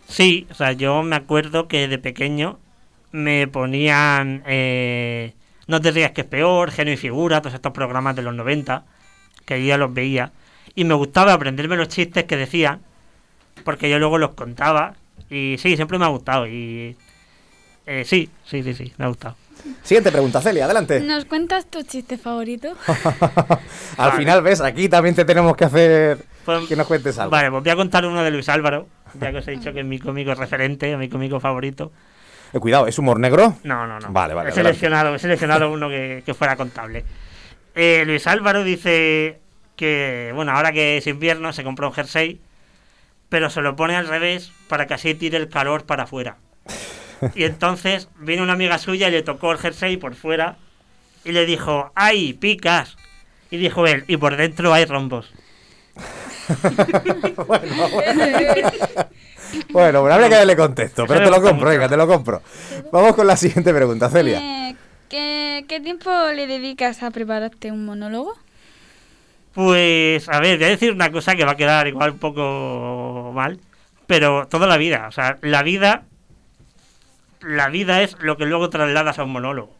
Sí, 0.08 0.46
o 0.50 0.54
sea, 0.54 0.72
yo 0.72 1.02
me 1.02 1.16
acuerdo 1.16 1.66
que 1.66 1.88
de 1.88 1.98
pequeño 1.98 2.58
me 3.12 3.46
ponían 3.48 4.42
eh, 4.46 5.34
No 5.66 5.80
te 5.80 5.90
rías 5.90 6.12
que 6.12 6.20
es 6.20 6.26
peor, 6.26 6.70
Genio 6.70 6.92
y 6.92 6.98
Figura, 6.98 7.40
todos 7.40 7.54
estos 7.54 7.72
programas 7.72 8.14
de 8.14 8.22
los 8.22 8.34
90, 8.34 8.84
que 9.46 9.60
yo 9.60 9.66
ya 9.68 9.78
los 9.78 9.94
veía, 9.94 10.32
y 10.74 10.84
me 10.84 10.94
gustaba 10.94 11.32
aprenderme 11.32 11.76
los 11.76 11.88
chistes 11.88 12.24
que 12.24 12.36
decían, 12.36 12.80
porque 13.64 13.88
yo 13.88 13.98
luego 13.98 14.18
los 14.18 14.34
contaba, 14.34 14.94
y 15.30 15.56
sí, 15.58 15.76
siempre 15.76 15.98
me 15.98 16.04
ha 16.04 16.08
gustado, 16.08 16.46
y 16.46 16.96
eh, 17.86 18.04
sí, 18.04 18.30
sí, 18.44 18.62
sí, 18.62 18.74
sí, 18.74 18.92
me 18.98 19.04
ha 19.04 19.08
gustado. 19.08 19.36
Siguiente 19.82 20.12
pregunta, 20.12 20.40
Celia, 20.42 20.64
adelante. 20.66 21.00
¿Nos 21.00 21.24
cuentas 21.24 21.66
tu 21.66 21.82
chiste 21.82 22.18
favorito? 22.18 22.74
Al 23.96 24.12
final, 24.12 24.42
ves, 24.42 24.60
aquí 24.60 24.88
también 24.88 25.14
te 25.14 25.24
tenemos 25.24 25.56
que 25.56 25.64
hacer 25.64 26.18
Pues- 26.44 26.68
que 26.68 26.76
nos 26.76 26.86
cuentes 26.86 27.18
algo. 27.18 27.30
Vale, 27.30 27.50
pues 27.50 27.62
voy 27.62 27.72
a 27.72 27.76
contar 27.76 28.04
uno 28.04 28.22
de 28.22 28.30
Luis 28.30 28.48
Álvaro, 28.48 28.88
ya 29.18 29.30
que 29.30 29.38
os 29.38 29.48
he 29.48 29.52
dicho 29.52 29.72
que 29.72 29.80
es 29.80 29.86
mi 29.86 29.98
cómico 29.98 30.34
referente, 30.34 30.94
mi 30.96 31.08
cómico 31.08 31.40
favorito. 31.40 31.92
Eh, 32.52 32.60
cuidado, 32.60 32.86
¿es 32.86 32.98
humor 32.98 33.18
negro? 33.18 33.56
No, 33.64 33.86
no, 33.86 33.98
no. 34.00 34.08
Vale, 34.12 34.34
vale, 34.34 34.50
He 34.50 34.52
seleccionado, 34.52 35.14
he 35.14 35.18
seleccionado 35.18 35.70
uno 35.70 35.88
que, 35.88 36.22
que 36.26 36.34
fuera 36.34 36.56
contable. 36.56 37.04
Eh, 37.74 38.04
Luis 38.06 38.26
Álvaro 38.26 38.62
dice 38.64 39.40
que, 39.76 40.30
bueno, 40.34 40.52
ahora 40.52 40.72
que 40.72 40.98
es 40.98 41.06
invierno 41.06 41.52
se 41.52 41.64
compró 41.64 41.88
un 41.88 41.94
jersey, 41.94 42.40
pero 43.28 43.50
se 43.50 43.60
lo 43.62 43.74
pone 43.76 43.96
al 43.96 44.06
revés 44.06 44.52
para 44.68 44.86
que 44.86 44.94
así 44.94 45.14
tire 45.14 45.38
el 45.38 45.48
calor 45.48 45.84
para 45.84 46.04
afuera. 46.04 46.36
Y 47.34 47.44
entonces 47.44 48.08
vino 48.18 48.42
una 48.42 48.52
amiga 48.54 48.78
suya 48.78 49.08
y 49.08 49.12
le 49.12 49.22
tocó 49.22 49.52
el 49.52 49.58
jersey 49.58 49.96
por 49.96 50.14
fuera 50.14 50.56
y 51.24 51.32
le 51.32 51.46
dijo, 51.46 51.90
¡ay, 51.94 52.34
picas! 52.34 52.96
Y 53.50 53.56
dijo 53.56 53.86
él, 53.86 54.04
y 54.08 54.16
por 54.16 54.36
dentro 54.36 54.72
hay 54.72 54.84
rombos. 54.84 55.32
Bueno, 59.72 60.00
bueno, 60.02 60.12
habría 60.12 60.28
que 60.28 60.34
darle 60.34 60.56
contexto, 60.56 61.06
pero 61.06 61.24
te 61.24 61.30
lo 61.30 61.40
compro, 61.40 61.70
venga, 61.70 61.88
te 61.88 61.96
lo 61.96 62.06
compro. 62.06 62.42
Vamos 62.92 63.14
con 63.14 63.26
la 63.26 63.36
siguiente 63.36 63.72
pregunta, 63.72 64.10
Celia. 64.10 64.74
¿qué, 65.08 65.64
qué 65.68 65.80
tiempo 65.80 66.10
le 66.34 66.46
dedicas 66.46 67.02
a 67.02 67.10
prepararte 67.10 67.72
un 67.72 67.86
monólogo? 67.86 68.34
Pues, 69.54 70.28
a 70.28 70.40
ver, 70.40 70.58
voy 70.58 70.66
a 70.66 70.70
decir 70.70 70.92
una 70.92 71.12
cosa 71.12 71.36
que 71.36 71.44
va 71.44 71.52
a 71.52 71.56
quedar 71.56 71.86
igual 71.86 72.10
un 72.10 72.18
poco 72.18 73.30
mal, 73.32 73.60
pero 74.06 74.48
toda 74.48 74.66
la 74.66 74.76
vida, 74.76 75.06
o 75.08 75.12
sea, 75.12 75.38
la 75.42 75.62
vida, 75.62 76.02
la 77.44 77.68
vida 77.68 78.02
es 78.02 78.16
lo 78.20 78.36
que 78.36 78.46
luego 78.46 78.70
trasladas 78.70 79.18
a 79.18 79.24
un 79.24 79.32
monólogo. 79.32 79.76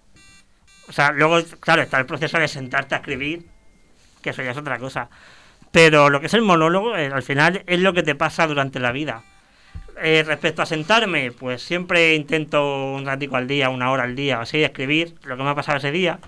O 0.89 0.93
sea, 0.93 1.13
luego, 1.13 1.39
claro, 1.61 1.83
está 1.83 1.99
el 1.99 2.07
proceso 2.07 2.39
de 2.39 2.49
sentarte 2.49 2.95
a 2.95 2.99
escribir, 2.99 3.47
que 4.23 4.31
eso 4.31 4.43
ya 4.43 4.51
es 4.51 4.57
otra 4.57 4.79
cosa. 4.79 5.09
Pero 5.71 6.11
lo 6.11 6.21
que 6.21 6.27
es 6.27 6.35
el 6.35 6.43
monólogo, 6.43 6.97
eh, 6.97 7.11
al 7.13 7.23
final, 7.23 7.63
es 7.67 7.81
lo 7.81 7.93
que 7.95 8.03
te 8.03 8.15
pasa 8.15 8.47
durante 8.47 8.79
la 8.81 8.93
vida. 8.93 9.23
Eh, 10.03 10.23
respecto 10.27 10.63
a 10.63 10.67
sentarme, 10.67 11.33
pues 11.33 11.63
siempre 11.63 12.15
intento 12.15 12.93
un 12.93 13.07
ratico 13.07 13.37
al 13.37 13.47
día, 13.47 13.71
una 13.71 13.91
hora 13.91 14.05
al 14.05 14.15
día, 14.15 14.39
o 14.39 14.43
así, 14.43 14.63
escribir 14.63 15.15
lo 15.25 15.37
que 15.37 15.43
me 15.43 15.51
ha 15.51 15.55
pasado 15.55 15.79
ese 15.79 15.91
día 15.91 16.19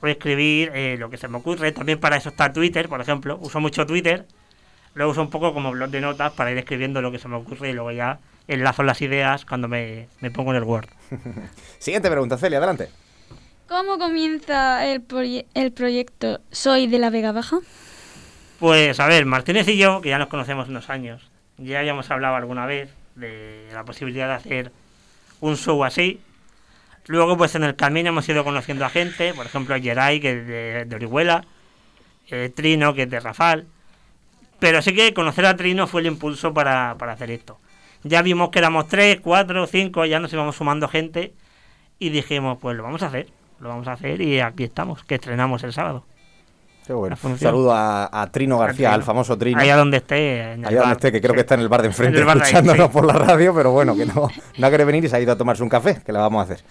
o 0.00 0.06
escribir 0.06 0.70
eh, 0.74 0.96
lo 0.98 1.10
que 1.10 1.16
se 1.16 1.28
me 1.28 1.38
ocurre. 1.38 1.72
También 1.72 1.98
para 1.98 2.16
eso 2.16 2.28
está 2.28 2.52
Twitter, 2.52 2.88
por 2.88 3.00
ejemplo. 3.00 3.38
Uso 3.40 3.60
mucho 3.60 3.86
Twitter. 3.86 4.26
Lo 4.94 5.08
uso 5.08 5.22
un 5.22 5.30
poco 5.30 5.52
como 5.54 5.70
blog 5.70 5.90
de 5.90 6.00
notas 6.00 6.32
para 6.32 6.50
ir 6.50 6.58
escribiendo 6.58 7.02
lo 7.02 7.12
que 7.12 7.18
se 7.18 7.28
me 7.28 7.36
ocurre 7.36 7.70
y 7.70 7.72
luego 7.72 7.92
ya 7.92 8.18
enlazo 8.48 8.82
las 8.82 9.00
ideas 9.02 9.44
cuando 9.44 9.68
me, 9.68 10.08
me 10.20 10.30
pongo 10.30 10.50
en 10.50 10.56
el 10.56 10.64
Word. 10.64 10.88
Siguiente 11.78 12.10
pregunta, 12.10 12.36
Celia, 12.38 12.58
adelante. 12.58 12.88
¿Cómo 13.68 13.98
comienza 13.98 14.86
el, 14.86 15.06
proye- 15.06 15.46
el 15.54 15.72
proyecto 15.72 16.40
Soy 16.50 16.86
de 16.86 16.98
la 16.98 17.10
Vega 17.10 17.32
Baja? 17.32 17.58
Pues 18.58 18.98
a 18.98 19.06
ver, 19.06 19.26
Martínez 19.26 19.68
y 19.68 19.76
yo, 19.76 20.00
que 20.00 20.08
ya 20.08 20.18
nos 20.18 20.28
conocemos 20.28 20.68
unos 20.68 20.90
años, 20.90 21.30
ya 21.58 21.78
habíamos 21.80 22.10
hablado 22.10 22.34
alguna 22.36 22.66
vez 22.66 22.90
de 23.14 23.68
la 23.72 23.84
posibilidad 23.84 24.26
de 24.28 24.34
hacer 24.34 24.72
un 25.40 25.56
show 25.56 25.84
así. 25.84 26.20
Luego, 27.06 27.36
pues 27.36 27.54
en 27.54 27.64
el 27.64 27.76
camino 27.76 28.08
hemos 28.10 28.28
ido 28.28 28.44
conociendo 28.44 28.84
a 28.84 28.90
gente, 28.90 29.32
por 29.34 29.46
ejemplo, 29.46 29.74
a 29.74 29.78
Geray, 29.80 30.20
que 30.20 30.30
es 30.40 30.46
de, 30.46 30.84
de 30.86 30.96
Orihuela, 30.96 31.44
eh, 32.28 32.50
Trino, 32.54 32.94
que 32.94 33.02
es 33.04 33.10
de 33.10 33.20
Rafal. 33.20 33.66
Pero 34.58 34.82
sí 34.82 34.94
que 34.94 35.14
conocer 35.14 35.46
a 35.46 35.56
Trino 35.56 35.86
fue 35.86 36.00
el 36.00 36.08
impulso 36.08 36.52
para, 36.52 36.96
para 36.98 37.12
hacer 37.12 37.30
esto. 37.30 37.58
Ya 38.04 38.22
vimos 38.22 38.50
que 38.50 38.58
éramos 38.60 38.86
tres, 38.88 39.18
cuatro, 39.20 39.66
cinco, 39.66 40.04
ya 40.06 40.20
nos 40.20 40.32
íbamos 40.32 40.56
sumando 40.56 40.88
gente 40.88 41.34
y 41.98 42.10
dijimos, 42.10 42.58
pues 42.60 42.76
lo 42.76 42.82
vamos 42.82 43.02
a 43.02 43.06
hacer. 43.06 43.28
lo 43.60 43.68
vamos 43.68 43.88
a 43.88 43.92
hacer 43.92 44.20
y 44.20 44.40
aquí 44.40 44.64
estamos, 44.64 45.02
que 45.04 45.16
estrenamos 45.16 45.64
el 45.64 45.72
sábado. 45.72 46.04
Qué 46.86 46.92
bueno. 46.94 47.16
Un 47.22 47.38
saludo 47.38 47.72
a, 47.74 48.08
a 48.22 48.30
Trino 48.30 48.56
García, 48.58 48.88
Trino. 48.88 48.94
al 48.94 49.02
famoso 49.02 49.36
Trino. 49.36 49.60
Allá 49.60 49.76
donde 49.76 49.98
esté. 49.98 50.52
en 50.52 50.60
el 50.60 50.66
Allá 50.68 50.80
donde 50.80 50.92
esté, 50.94 51.12
que 51.12 51.20
creo 51.20 51.32
Sí. 51.32 51.36
que 51.36 51.40
está 51.42 51.54
en 51.56 51.60
el 51.60 51.68
bar 51.68 51.82
de 51.82 51.88
enfrente 51.88 52.22
bar 52.24 52.38
de 52.38 52.44
ahí, 52.44 52.48
escuchándonos 52.50 52.86
sí. 52.86 52.92
por 52.92 53.04
la 53.04 53.12
radio, 53.14 53.52
pero 53.54 53.72
bueno, 53.72 53.94
que 53.94 54.06
no, 54.06 54.28
no 54.56 54.66
ha 54.66 54.70
querido 54.70 54.86
venir 54.86 55.04
y 55.04 55.08
se 55.08 55.16
ha 55.16 55.20
ido 55.20 55.32
a 55.32 55.36
tomarse 55.36 55.62
un 55.62 55.68
café, 55.68 56.00
que 56.02 56.12
la 56.12 56.20
vamos 56.20 56.40
a 56.40 56.44
hacer. 56.44 56.64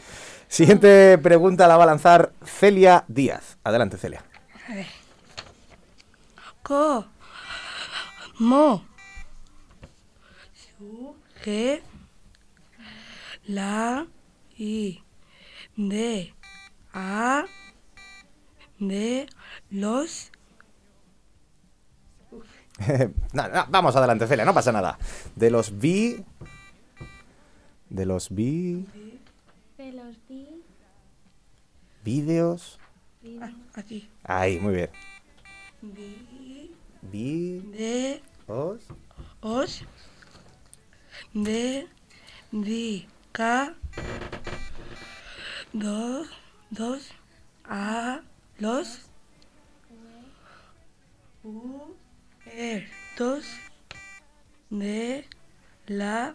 Siguiente 0.47 1.17
pregunta 1.19 1.67
la 1.67 1.77
va 1.77 1.83
a 1.83 1.87
lanzar 1.87 2.31
Celia 2.43 3.03
Díaz. 3.09 3.57
Adelante, 3.63 3.97
Celia. 3.97 4.23
Co. 6.63 7.05
Mo. 8.39 8.77
Su. 8.77 8.96
Ge. 11.43 11.81
La. 13.45 14.07
I. 14.57 15.03
De. 15.75 16.33
A. 16.93 17.45
De. 18.79 19.27
Los. 19.69 20.31
No, 23.33 23.47
no, 23.47 23.65
vamos 23.69 23.95
adelante, 23.95 24.27
Celia, 24.27 24.45
no 24.45 24.53
pasa 24.53 24.71
nada. 24.71 24.99
De 25.35 25.49
los 25.49 25.79
vi. 25.79 26.23
De 27.89 28.05
los 28.05 28.29
vi. 28.29 28.85
De 29.77 29.91
los 29.93 30.15
vi. 30.29 30.63
Vídeos. 32.03 32.79
Aquí. 33.73 34.07
Ahí, 34.23 34.59
muy 34.59 34.75
bien. 34.75 34.89
Vi. 35.81 36.75
Vi. 37.01 37.59
De. 37.71 38.21
Os. 38.45 38.85
Os. 39.41 39.83
De. 41.43 41.87
Di. 42.51 43.07
Ca. 43.31 43.75
Dos. 45.71 46.27
Dos. 46.71 47.11
A. 47.63 48.21
Los. 48.57 49.01
U. 51.43 51.95
Er. 52.47 52.87
Dos. 53.19 53.45
De. 54.71 55.27
La. 55.85 56.33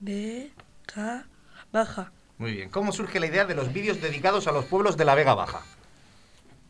De. 0.00 0.50
Ca. 0.86 1.26
Baja. 1.70 2.12
Muy 2.38 2.52
bien. 2.52 2.70
¿Cómo 2.70 2.92
surge 2.92 3.20
la 3.20 3.26
idea 3.26 3.44
de 3.44 3.54
los 3.54 3.74
vídeos 3.74 4.00
dedicados 4.00 4.46
a 4.46 4.52
los 4.52 4.64
pueblos 4.64 4.96
de 4.96 5.04
la 5.04 5.14
Vega 5.14 5.34
Baja? 5.34 5.60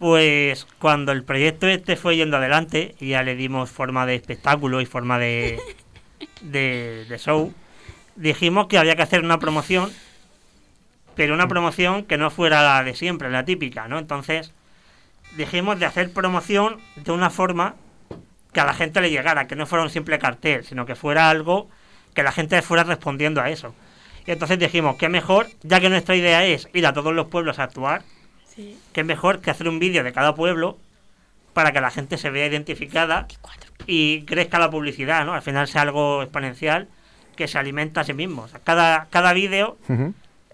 Pues 0.01 0.67
cuando 0.81 1.13
el 1.13 1.23
proyecto 1.23 1.69
este 1.69 1.95
fue 1.95 2.17
yendo 2.17 2.39
adelante 2.39 2.97
y 2.99 3.11
ya 3.11 3.23
le 3.23 3.37
dimos 3.37 3.71
forma 3.71 4.07
de 4.07 4.17
espectáculo 4.17 4.81
y 4.81 4.87
forma 4.87 5.21
de, 5.21 5.61
de, 6.43 7.05
de 7.09 7.19
show, 7.19 7.53
dijimos 8.17 8.67
que 8.67 8.79
había 8.79 8.97
que 8.97 9.03
hacer 9.03 9.23
una 9.25 9.39
promoción, 9.39 9.91
pero 11.15 11.35
una 11.35 11.49
promoción 11.49 12.05
que 12.05 12.17
no 12.19 12.31
fuera 12.31 12.63
la 12.63 12.85
de 12.85 12.95
siempre, 12.95 13.31
la 13.31 13.45
típica, 13.45 13.89
¿no? 13.89 13.99
Entonces 13.99 14.53
dijimos 15.37 15.79
de 15.79 15.87
hacer 15.87 16.13
promoción 16.13 16.79
de 16.97 17.13
una 17.13 17.31
forma 17.31 17.75
que 18.53 18.61
a 18.61 18.65
la 18.65 18.75
gente 18.75 19.01
le 19.01 19.11
llegara, 19.11 19.47
que 19.47 19.57
no 19.57 19.67
fuera 19.67 19.85
un 19.85 19.91
simple 19.91 20.19
cartel, 20.19 20.65
sino 20.65 20.85
que 20.85 20.95
fuera 20.95 21.31
algo 21.31 21.69
que 22.15 22.23
la 22.23 22.33
gente 22.33 22.61
fuera 22.63 22.85
respondiendo 22.85 23.41
a 23.41 23.49
eso. 23.51 23.75
Y 24.27 24.31
entonces 24.31 24.59
dijimos, 24.59 24.97
qué 24.97 25.09
mejor, 25.09 25.49
ya 25.63 25.81
que 25.81 25.89
nuestra 25.89 26.15
idea 26.15 26.45
es 26.45 26.69
ir 26.75 26.87
a 26.87 26.93
todos 26.93 27.15
los 27.15 27.27
pueblos 27.29 27.59
a 27.59 27.65
actuar, 27.65 28.03
Sí. 28.55 28.79
qué 28.93 29.03
mejor 29.03 29.41
que 29.41 29.51
hacer 29.51 29.67
un 29.67 29.79
vídeo 29.79 30.05
de 30.05 30.13
cada 30.13 30.35
pueblo 30.35 30.77
para 31.53 31.73
que 31.73 31.81
la 31.81 31.91
gente 31.91 32.17
se 32.19 32.31
vea 32.31 32.47
identificada 32.47 33.27
y 33.87 34.23
crezca 34.23 34.59
la 34.59 34.71
publicidad, 34.71 35.25
¿no? 35.25 35.35
Al 35.35 35.43
final 35.43 35.67
sea 35.69 35.83
algo 35.83 36.23
exponencial 36.23 36.89
que 37.37 37.49
se 37.49 37.59
alimenta 37.59 38.03
a 38.03 38.05
sí 38.05 38.15
mismo. 38.15 38.43
O 38.43 38.49
sea, 38.49 38.61
cada, 38.63 39.07
cada 39.11 39.33
vídeo 39.33 39.77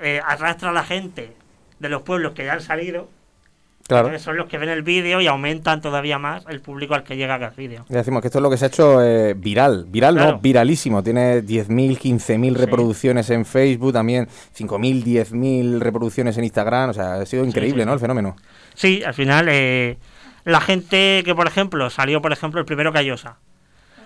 eh, 0.01 0.21
arrastra 0.27 0.71
a 0.71 0.73
la 0.73 0.85
gente 0.85 1.33
de 1.79 1.89
los 1.89 2.03
pueblos 2.03 2.33
que 2.33 2.45
ya 2.45 2.55
han 2.55 2.61
salido, 2.61 3.09
Claro. 3.87 4.19
son 4.19 4.37
los 4.37 4.49
que 4.49 4.59
ven 4.59 4.69
el 4.69 4.83
vídeo 4.83 5.23
y 5.23 5.27
aumentan 5.29 5.81
todavía 5.81 6.19
más 6.19 6.45
el 6.51 6.61
público 6.61 6.95
al 6.95 7.05
que 7.05 7.17
llega 7.17 7.39
cada 7.39 7.55
vídeo. 7.57 7.87
Ya 7.89 7.97
decimos 7.97 8.21
que 8.21 8.29
esto 8.29 8.39
es 8.39 8.43
lo 8.43 8.51
que 8.51 8.59
se 8.59 8.67
ha 8.67 8.69
hecho 8.69 9.03
eh, 9.03 9.33
viral. 9.33 9.87
Viral, 9.89 10.15
no, 10.15 10.39
viralísimo. 10.41 11.03
Tiene 11.03 11.43
10.000, 11.43 11.97
15.000 11.99 12.53
Sí. 12.53 12.55
reproducciones 12.61 13.31
en 13.31 13.47
Facebook, 13.47 13.95
también 13.95 14.29
5.000, 14.55 15.03
10.000 15.05 15.79
reproducciones 15.81 16.37
en 16.37 16.45
Instagram. 16.45 16.91
O 16.91 16.93
sea, 16.93 17.15
ha 17.15 17.25
sido 17.25 17.47
increíble, 17.47 17.85
sí, 17.85 17.87
¿no? 17.87 17.93
sí. 17.93 17.95
El 17.95 18.01
fenómeno. 18.01 18.37
Sí, 18.75 19.03
al 19.03 19.15
final, 19.15 19.47
eh, 19.51 19.97
la 20.49 20.63
gente 20.63 21.23
que, 21.27 21.35
por 21.35 21.47
ejemplo, 21.47 21.91
salió, 21.91 22.23
por 22.23 22.33
ejemplo, 22.33 22.59
el 22.59 22.65
primero 22.65 22.91
Callosa. 22.91 23.37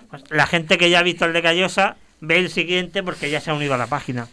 Pues 0.09 0.23
la 0.29 0.45
gente 0.45 0.77
que 0.77 0.89
ya 0.89 0.99
ha 0.99 1.03
visto 1.03 1.23
el 1.23 1.31
de 1.31 1.41
Callosa 1.41 1.95
ve 2.19 2.37
el 2.37 2.49
siguiente 2.49 3.01
porque 3.01 3.29
ya 3.29 3.39
se 3.39 3.49
ha 3.49 3.53
unido 3.53 3.73
a 3.73 3.77
la 3.77 3.87
página. 3.87 4.27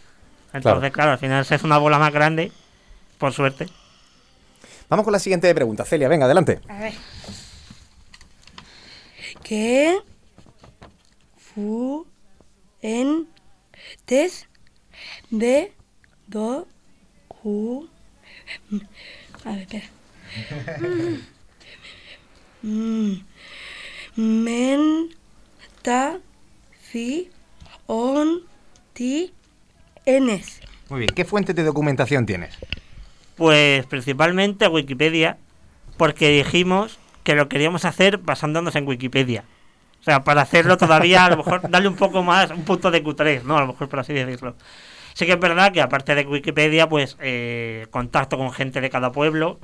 Entonces, 0.53 0.91
claro, 0.91 1.13
al 1.13 1.19
final 1.19 1.45
se 1.45 1.55
hace 1.55 1.65
una 1.65 1.79
bola 1.79 2.01
más 2.01 2.13
grande, 2.13 2.51
por 3.19 3.33
suerte. 3.33 3.69
Vamos 4.89 5.05
con 5.05 5.13
la 5.13 5.21
siguiente 5.21 5.55
pregunta. 5.55 5.85
Celia, 5.85 6.09
venga, 6.09 6.25
adelante. 6.25 6.61
A 6.69 6.81
ver. 6.81 6.95
Que 9.45 10.01
fu 11.37 12.09
en 12.83 13.29
tes 14.05 14.49
de 15.31 15.73
do 16.27 16.67
cu 17.29 17.89
a 19.45 19.53
ver, 19.53 19.61
espera. 19.61 19.85
Mm. 22.63 23.13
Men 24.17 25.09
ta 25.83 26.19
fi 26.81 27.31
on 27.87 28.43
ti 28.93 29.33
enes. 30.05 30.61
Muy 30.89 31.01
bien. 31.01 31.11
¿Qué 31.15 31.25
fuente 31.25 31.55
de 31.55 31.63
documentación 31.63 32.27
tienes? 32.27 32.59
Pues 33.37 33.87
principalmente 33.87 34.69
Wikipedia, 34.69 35.39
porque 35.97 36.31
dijimos 36.31 36.99
que 37.25 37.35
lo 37.35 37.49
queríamos 37.49 37.85
hacer 37.85 38.19
basándonos 38.19 38.75
en 38.77 38.87
Wikipedia. 38.87 39.45
O 40.01 40.03
sea, 40.03 40.25
para 40.25 40.43
hacerlo 40.43 40.77
todavía, 40.77 41.27
a 41.27 41.31
lo 41.31 41.37
mejor 41.37 41.71
darle 41.71 41.89
un 41.89 41.97
poco 41.97 42.23
más, 42.23 42.51
un 42.51 42.65
punto 42.65 42.91
de 42.91 43.05
Q3, 43.05 43.43
¿no? 43.43 43.57
A 43.57 43.61
lo 43.61 43.67
mejor 43.69 43.89
por 43.89 44.01
así 44.01 44.13
decirlo. 44.13 44.57
Sí 45.15 45.27
que 45.27 45.33
es 45.33 45.41
verdad 45.41 45.73
que 45.73 45.81
aparte 45.81 46.15
de 46.15 46.27
Wikipedia, 46.27 46.89
pues 46.89 47.17
eh, 47.21 47.87
contacto 47.91 48.39
con 48.39 48.53
gente 48.53 48.81
de 48.81 48.89
cada 48.91 49.13
pueblo 49.13 49.59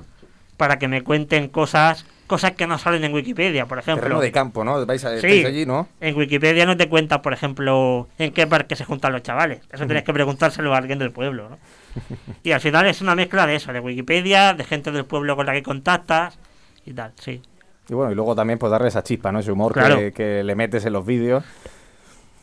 para 0.57 0.79
que 0.79 0.89
me 0.89 1.03
cuenten 1.03 1.49
cosas 1.49 2.07
cosas 2.27 2.53
que 2.53 2.67
no 2.67 2.77
salen 2.77 3.05
en 3.05 3.15
Wikipedia, 3.15 3.67
por 3.67 3.79
ejemplo. 3.79 4.03
Terreno 4.03 4.21
de 4.21 4.33
campo, 4.33 4.65
¿no? 4.65 4.85
Vais 4.85 5.05
a, 5.05 5.17
Sí. 5.21 5.45
allí, 5.45 5.65
¿no? 5.65 5.87
En 6.01 6.17
Wikipedia 6.17 6.67
no 6.67 6.77
te 6.77 6.89
cuenta, 6.89 7.23
por 7.23 7.33
ejemplo, 7.33 8.09
en 8.19 8.33
qué 8.33 8.49
parque 8.49 8.75
se 8.75 8.85
juntan 8.85 9.13
los 9.13 9.23
chavales. 9.23 9.61
Eso 9.71 9.85
tienes 9.87 10.03
que 10.03 10.13
preguntárselo 10.13 10.75
a 10.75 10.79
alguien 10.79 10.99
del 10.99 11.13
pueblo, 11.13 11.49
¿no? 11.51 11.59
Y 12.43 12.51
al 12.51 12.61
final 12.61 12.87
es 12.87 13.01
una 13.01 13.15
mezcla 13.15 13.47
de 13.47 13.55
eso, 13.55 13.73
de 13.73 13.79
Wikipedia, 13.79 14.55
de 14.55 14.65
gente 14.65 14.91
del 14.91 15.05
pueblo 15.05 15.37
con 15.37 15.47
la 15.47 15.53
que 15.53 15.63
contactas 15.63 16.37
y 16.85 16.93
tal, 16.95 17.13
sí. 17.17 17.41
Y 17.89 17.95
bueno, 17.95 18.11
y 18.11 18.17
luego 18.17 18.35
también 18.35 18.59
pues 18.59 18.73
darle 18.73 18.89
esa 18.89 19.05
chispa, 19.05 19.31
¿no? 19.31 19.39
Ese 19.39 19.53
humor 19.53 19.73
que- 19.73 19.79
Claro. 19.81 19.99
que, 20.13 20.43
le 20.43 20.55
metes 20.57 20.85
en 20.85 20.95
los 20.95 21.07
vídeos. 21.07 21.45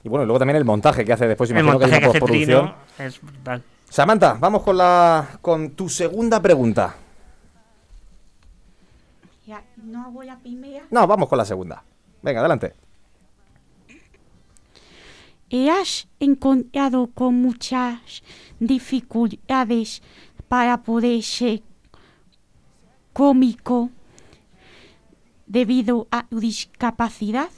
Y 0.06 0.08
bueno, 0.08 0.24
y 0.24 0.28
luego 0.28 0.40
también 0.40 0.56
el 0.56 0.64
montaje 0.66 1.04
que 1.04 1.12
hace 1.12 1.28
después. 1.28 1.50
El 1.50 1.58
Imagino 1.60 1.78
que 1.80 1.86
hay 1.86 1.92
montaje 1.92 2.10
una 2.10 2.20
postproducción. 2.20 2.74
Es 3.00 3.22
brutal. 3.22 3.64
Samantha, 3.90 4.38
vamos 4.40 4.64
con 4.64 4.78
la 4.78 5.28
con 5.42 5.72
tu 5.72 5.90
segunda 5.90 6.42
pregunta. 6.42 6.96
Ya, 9.46 9.64
no 9.76 10.12
voy 10.12 10.30
a 10.30 10.40
primera. 10.40 10.86
No, 10.90 11.06
vamos 11.06 11.28
con 11.28 11.38
la 11.38 11.46
segunda. 11.46 11.84
Venga, 12.22 12.40
adelante. 12.40 12.74
¿Y 15.50 15.70
has 15.70 16.08
encontrado 16.20 17.12
con 17.14 17.36
muchas 17.36 18.24
dificultades 18.60 20.02
para 20.48 20.82
poder 20.82 21.22
ser 21.22 21.62
cómico 23.12 23.92
debido 25.46 26.08
a 26.10 26.26
tu 26.26 26.40
discapacidad? 26.40 27.50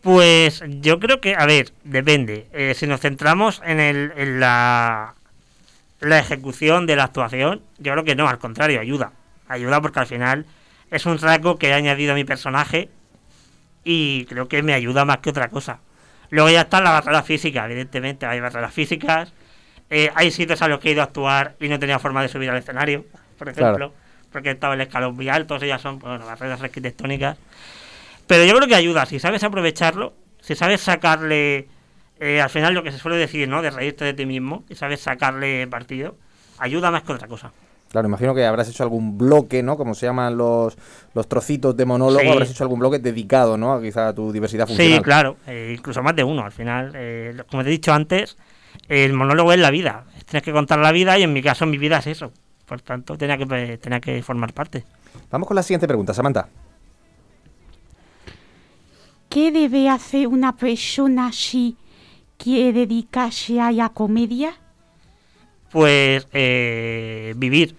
Pues 0.00 0.62
yo 0.80 0.98
creo 0.98 1.20
que, 1.20 1.34
a 1.36 1.44
ver, 1.44 1.72
depende. 1.84 2.48
Eh, 2.52 2.74
si 2.74 2.86
nos 2.86 3.00
centramos 3.00 3.60
en, 3.64 3.78
el, 3.78 4.12
en 4.16 4.40
la, 4.40 5.14
la 6.00 6.18
ejecución 6.18 6.86
de 6.86 6.96
la 6.96 7.04
actuación, 7.04 7.62
yo 7.78 7.92
creo 7.92 8.04
que 8.04 8.16
no, 8.16 8.28
al 8.28 8.38
contrario, 8.38 8.80
ayuda. 8.80 9.12
Ayuda 9.48 9.80
porque 9.80 10.00
al 10.00 10.06
final 10.06 10.46
es 10.90 11.06
un 11.06 11.18
rasgo 11.18 11.58
que 11.58 11.68
he 11.68 11.72
añadido 11.72 12.12
a 12.12 12.14
mi 12.14 12.24
personaje 12.24 12.88
y 13.84 14.24
creo 14.26 14.48
que 14.48 14.62
me 14.62 14.74
ayuda 14.74 15.04
más 15.04 15.18
que 15.18 15.30
otra 15.30 15.48
cosa. 15.48 15.80
Luego 16.30 16.50
ya 16.50 16.62
está 16.62 16.80
la 16.80 16.90
barrera 16.90 17.22
física, 17.22 17.64
evidentemente, 17.64 18.26
hay 18.26 18.40
barreras 18.40 18.72
físicas. 18.72 19.32
Eh, 19.90 20.10
hay 20.14 20.30
sitios 20.30 20.60
a 20.60 20.68
los 20.68 20.80
que 20.80 20.90
he 20.90 20.92
ido 20.92 21.00
a 21.00 21.04
actuar 21.04 21.56
y 21.60 21.68
no 21.68 21.78
tenía 21.78 21.98
forma 21.98 22.20
de 22.20 22.28
subir 22.28 22.50
al 22.50 22.58
escenario, 22.58 23.06
por 23.38 23.50
Claro. 23.52 23.68
ejemplo, 23.70 23.94
porque 24.30 24.50
estaba 24.50 24.74
el 24.74 24.82
escalón 24.82 25.14
muy 25.14 25.30
alto, 25.30 25.56
ya 25.58 25.78
son 25.78 25.98
bueno, 25.98 26.26
barreras 26.26 26.60
arquitectónicas. 26.60 27.38
Pero 28.26 28.44
yo 28.44 28.54
creo 28.56 28.68
que 28.68 28.74
ayuda, 28.74 29.06
si 29.06 29.18
sabes 29.18 29.42
aprovecharlo, 29.42 30.12
si 30.42 30.54
sabes 30.54 30.82
sacarle, 30.82 31.68
eh, 32.20 32.42
al 32.42 32.50
final 32.50 32.74
lo 32.74 32.82
que 32.82 32.92
se 32.92 32.98
suele 32.98 33.16
decir, 33.16 33.48
¿no? 33.48 33.62
De 33.62 33.70
reírte 33.70 34.04
de 34.04 34.12
ti 34.12 34.26
mismo, 34.26 34.64
y 34.68 34.74
sabes 34.74 35.00
sacarle 35.00 35.66
partido, 35.66 36.18
ayuda 36.58 36.90
más 36.90 37.04
que 37.04 37.12
otra 37.12 37.26
cosa. 37.26 37.52
Claro, 37.90 38.06
imagino 38.06 38.34
que 38.34 38.44
habrás 38.44 38.68
hecho 38.68 38.82
algún 38.82 39.16
bloque, 39.16 39.62
¿no? 39.62 39.76
Como 39.78 39.94
se 39.94 40.04
llaman 40.06 40.36
los, 40.36 40.76
los 41.14 41.26
trocitos 41.28 41.74
de 41.76 41.86
monólogo, 41.86 42.20
Sí. 42.20 42.28
habrás 42.28 42.50
hecho 42.50 42.62
algún 42.64 42.80
bloque 42.80 42.98
dedicado, 42.98 43.56
¿no? 43.56 43.80
Quizá 43.80 44.08
a 44.08 44.12
tu 44.14 44.30
diversidad 44.30 44.66
funcional. 44.66 44.98
Sí, 44.98 45.02
claro, 45.02 45.36
eh, 45.46 45.74
incluso 45.78 46.02
más 46.02 46.14
de 46.14 46.22
uno, 46.24 46.44
al 46.44 46.52
final. 46.52 46.92
eh, 46.94 47.34
como 47.50 47.62
te 47.62 47.70
he 47.70 47.72
dicho 47.72 47.92
antes, 47.94 48.36
el 48.88 49.14
monólogo 49.14 49.52
es 49.54 49.58
la 49.58 49.70
vida. 49.70 50.04
Tienes 50.26 50.42
que 50.42 50.52
contar 50.52 50.78
la 50.80 50.92
vida 50.92 51.18
y 51.18 51.22
en 51.22 51.32
mi 51.32 51.40
caso 51.42 51.64
mi 51.64 51.78
vida 51.78 51.96
es 51.98 52.08
eso. 52.08 52.30
Por 52.66 52.82
tanto, 52.82 53.16
tenía 53.16 53.38
que, 53.38 53.78
tenía 53.78 54.00
que 54.00 54.22
formar 54.22 54.52
parte. 54.52 54.84
Vamos 55.30 55.48
con 55.48 55.54
la 55.54 55.62
siguiente 55.62 55.86
pregunta, 55.88 56.12
Samantha. 56.12 56.46
¿Qué 59.30 59.50
debe 59.52 59.88
hacer 59.88 60.26
una 60.26 60.56
persona 60.56 61.32
si 61.32 61.76
quiere 62.36 62.80
dedicarse 62.80 63.60
a 63.60 63.70
la 63.72 63.88
comedia? 63.90 64.54
Pues 65.70 66.26
eh, 66.32 67.34
vivir. 67.36 67.74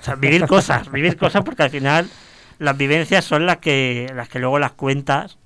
O 0.00 0.04
sea, 0.04 0.14
vivir 0.16 0.46
cosas, 0.48 0.90
vivir 0.90 1.16
cosas 1.16 1.44
porque 1.44 1.62
al 1.62 1.70
final 1.70 2.08
las 2.58 2.76
vivencias 2.76 3.24
son 3.24 3.46
las 3.46 3.58
que, 3.58 4.10
las 4.14 4.28
que 4.28 4.38
luego 4.38 4.58
las 4.58 4.72
cuentas 4.72 5.38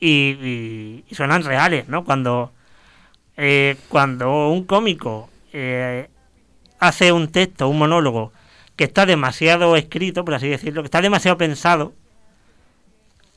y, 0.00 0.36
y- 0.40 1.04
y 1.08 1.14
suenan 1.14 1.44
reales, 1.44 1.88
¿no? 1.88 2.04
Cuando, 2.04 2.52
eh, 3.36 3.76
cuando 3.88 4.48
un 4.50 4.64
cómico 4.64 5.28
eh, 5.52 6.08
hace 6.78 7.12
un 7.12 7.28
texto, 7.28 7.68
un 7.68 7.78
monólogo, 7.78 8.32
que 8.76 8.84
está 8.84 9.04
demasiado 9.06 9.76
escrito, 9.76 10.24
por 10.24 10.34
así 10.34 10.48
decirlo, 10.48 10.82
que 10.82 10.86
está 10.86 11.00
demasiado 11.02 11.36
pensado, 11.36 11.92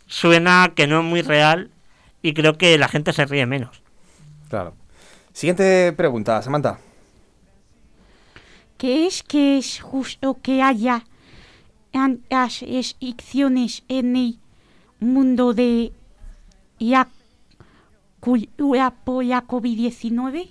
suena 0.08 0.72
que 0.75 0.88
no 0.88 1.00
es 1.00 1.06
muy 1.06 1.22
real 1.22 1.70
y 2.22 2.34
creo 2.34 2.58
que 2.58 2.77
la 2.77 2.88
gente 2.88 3.13
se 3.13 3.25
ríe 3.25 3.46
menos. 3.46 3.82
Claro. 4.50 4.74
Siguiente 5.34 5.94
pregunta, 5.94 6.42
Samantha. 6.42 6.80
¿Qué 8.77 9.05
es 9.08 9.24
que 9.24 9.58
es 9.58 9.79
justo 9.82 10.38
que 10.41 10.62
haya 10.62 11.05
an- 11.94 12.22
las 12.29 12.62
restricciones 12.62 13.84
en 13.88 14.15
el 14.15 14.39
mundo 15.00 15.53
de 15.53 15.91
la 16.79 17.08
cultura 18.20 18.91
por 18.91 19.24
la 19.24 19.46
COVID-19? 19.46 20.50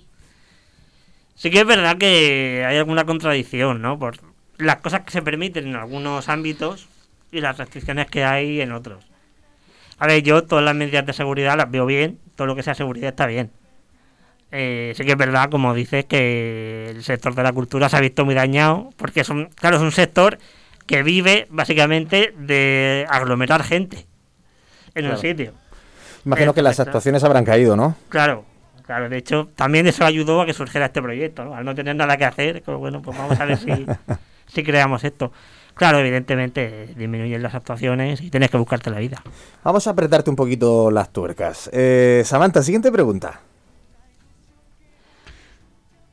Sí 1.35 1.51
que 1.51 1.59
es 1.59 1.65
verdad 1.65 1.97
que 1.97 2.63
hay 2.65 2.77
alguna 2.77 3.05
contradicción, 3.05 3.81
¿no? 3.81 3.99
Por 3.99 4.17
las 4.57 4.77
cosas 4.77 5.01
que 5.01 5.11
se 5.11 5.21
permiten 5.21 5.67
en 5.67 5.75
algunos 5.75 6.29
ámbitos 6.29 6.87
y 7.31 7.41
las 7.41 7.57
restricciones 7.57 8.07
que 8.07 8.23
hay 8.23 8.61
en 8.61 8.71
otros. 8.71 9.05
A 9.97 10.07
ver, 10.07 10.23
yo 10.23 10.43
todas 10.43 10.63
las 10.63 10.75
medidas 10.75 11.05
de 11.05 11.13
seguridad 11.13 11.57
las 11.57 11.69
veo 11.69 11.85
bien, 11.85 12.19
todo 12.35 12.47
lo 12.47 12.55
que 12.55 12.63
sea 12.63 12.73
seguridad 12.75 13.09
está 13.09 13.27
bien. 13.27 13.51
Eh, 14.51 14.93
sí 14.95 15.03
que 15.03 15.11
es 15.11 15.17
verdad, 15.17 15.49
como 15.49 15.73
dices, 15.73 16.05
que 16.05 16.89
el 16.89 17.03
sector 17.03 17.35
de 17.35 17.43
la 17.43 17.51
cultura 17.51 17.89
se 17.89 17.97
ha 17.97 17.99
visto 17.99 18.25
muy 18.25 18.35
dañado, 18.35 18.89
porque 18.95 19.21
es 19.21 19.29
un, 19.29 19.47
claro, 19.47 19.77
es 19.77 19.81
un 19.81 19.91
sector 19.91 20.37
que 20.85 21.03
vive 21.03 21.47
básicamente 21.49 22.33
de 22.37 23.05
aglomerar 23.09 23.63
gente 23.63 24.05
en 24.93 25.07
un 25.07 25.17
sitio. 25.17 25.53
Imagino 26.25 26.53
que 26.53 26.61
las 26.61 26.79
actuaciones 26.79 27.23
habrán 27.23 27.45
caído, 27.45 27.75
¿no? 27.75 27.95
Claro, 28.09 28.45
claro. 28.85 29.09
De 29.09 29.17
hecho, 29.17 29.49
también 29.55 29.87
eso 29.87 30.05
ayudó 30.05 30.41
a 30.41 30.45
que 30.45 30.53
surgiera 30.53 30.87
este 30.87 31.01
proyecto, 31.01 31.43
¿no? 31.43 31.55
Al 31.55 31.65
no 31.65 31.75
tener 31.75 31.95
nada 31.95 32.17
que 32.17 32.25
hacer, 32.25 32.63
pues 32.63 32.77
bueno, 32.77 33.01
pues 33.01 33.17
vamos 33.17 33.39
a 33.39 33.45
ver 33.45 33.57
si, 33.57 33.85
si 34.47 34.63
creamos 34.63 35.03
esto. 35.03 35.31
Claro, 35.75 35.99
evidentemente 35.99 36.93
disminuyen 36.95 37.43
las 37.43 37.53
actuaciones 37.53 38.21
y 38.21 38.29
tienes 38.29 38.49
que 38.49 38.57
buscarte 38.57 38.89
la 38.89 38.99
vida. 38.99 39.21
Vamos 39.63 39.85
a 39.87 39.89
apretarte 39.89 40.29
un 40.29 40.35
poquito 40.37 40.89
las 40.89 41.11
tuercas. 41.11 41.69
Eh, 41.73 42.23
Samantha, 42.25 42.63
siguiente 42.63 42.91
pregunta. 42.91 43.41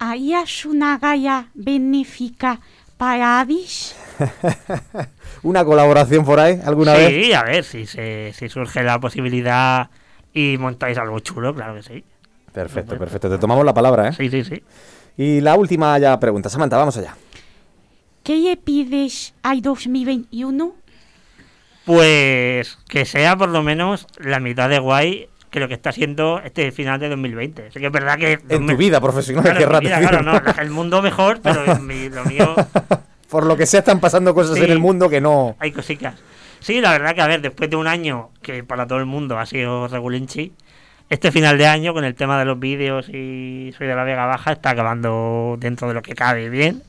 ¿Harías 0.05 0.65
una 0.65 0.99
gala 0.99 1.47
benéfica 1.55 2.59
para 2.97 3.39
Addis? 3.39 3.95
¿Una 5.45 5.65
colaboración 5.65 6.25
por 6.25 6.41
ahí 6.41 6.59
alguna 6.65 6.97
sí, 6.97 7.03
vez? 7.03 7.35
a 7.37 7.45
ver, 7.45 7.63
si, 7.63 7.87
se, 7.87 8.33
si 8.33 8.49
surge 8.49 8.83
la 8.83 8.99
posibilidad 8.99 9.91
y 10.35 10.57
montáis 10.59 10.99
algo 10.99 11.21
chulo, 11.21 11.55
claro 11.55 11.77
que 11.77 11.85
sí. 11.85 12.05
Perfecto, 12.53 12.99
perfecto. 12.99 13.31
Te 13.31 13.39
tomamos 13.39 13.65
la 13.65 13.73
palabra, 13.73 14.09
¿eh? 14.09 14.13
Sí, 14.13 14.29
sí, 14.29 14.43
sí. 14.43 14.65
Y 15.17 15.41
la 15.41 15.55
última 15.55 15.97
ya 16.01 16.19
pregunta. 16.19 16.49
Samantha, 16.49 16.79
vamos 16.79 16.97
allá. 16.97 17.17
¿Qué 18.25 18.39
le 18.39 18.57
pides 18.57 19.35
al 19.45 19.63
2021? 19.63 20.75
Pues 21.85 22.77
que 22.89 23.05
sea 23.05 23.37
por 23.37 23.51
lo 23.51 23.63
menos 23.63 24.09
la 24.19 24.41
mitad 24.41 24.69
de 24.69 24.81
guay 24.81 25.29
que 25.53 25.61
lo 25.61 25.69
que 25.69 25.75
está 25.75 25.93
siendo 25.93 26.41
este 26.45 26.73
final 26.73 26.99
de 26.99 27.09
2020. 27.11 27.71
Sí 27.71 27.79
que 27.79 27.87
es 27.87 27.93
verdad 27.93 28.17
que... 28.19 28.41
En 28.49 28.67
tu 28.67 28.77
vida 28.77 29.01
profesional, 29.01 29.45
Claro, 29.45 29.79
vida, 29.81 30.01
decir, 30.01 30.09
claro, 30.09 30.23
¿no? 30.25 30.63
el 30.63 30.71
mundo 30.71 31.01
mejor, 31.03 31.41
pero 31.43 31.79
mi- 31.79 32.09
lo 32.09 32.25
mío 32.25 32.57
Por 33.31 33.47
lo 33.47 33.57
que 33.57 33.67
sea, 33.67 33.81
están 33.81 34.01
pasando 34.01 34.35
cosas 34.35 34.57
Sí. 34.57 34.65
en 34.65 34.71
el 34.73 34.79
mundo 34.79 35.09
que 35.09 35.21
no. 35.21 35.55
hay 35.59 35.71
cositas. 35.73 36.15
Sí, 36.61 36.81
la 36.81 36.91
verdad 36.93 37.15
que 37.15 37.21
a 37.23 37.27
ver, 37.27 37.41
después 37.43 37.69
de 37.71 37.77
un 37.77 37.87
año 37.87 38.31
que 38.43 38.65
para 38.65 38.87
todo 38.87 38.99
el 38.99 39.07
mundo 39.07 39.39
ha 39.39 39.47
sido 39.47 39.89
regulinchi, 39.89 40.53
este 41.11 41.31
final 41.33 41.59
de 41.59 41.67
año 41.67 41.93
con 41.93 42.05
el 42.05 42.15
tema 42.15 42.39
de 42.39 42.45
los 42.47 42.59
vídeos 42.59 43.09
y 43.11 43.75
Soy 43.77 43.87
de 43.87 43.95
la 43.95 44.05
Vega 44.05 44.25
Baja 44.27 44.53
está 44.53 44.71
acabando 44.71 45.57
dentro 45.59 45.87
de 45.89 45.95
lo 45.95 46.03
que 46.03 46.15
cabe 46.15 46.49
bien. 46.49 46.83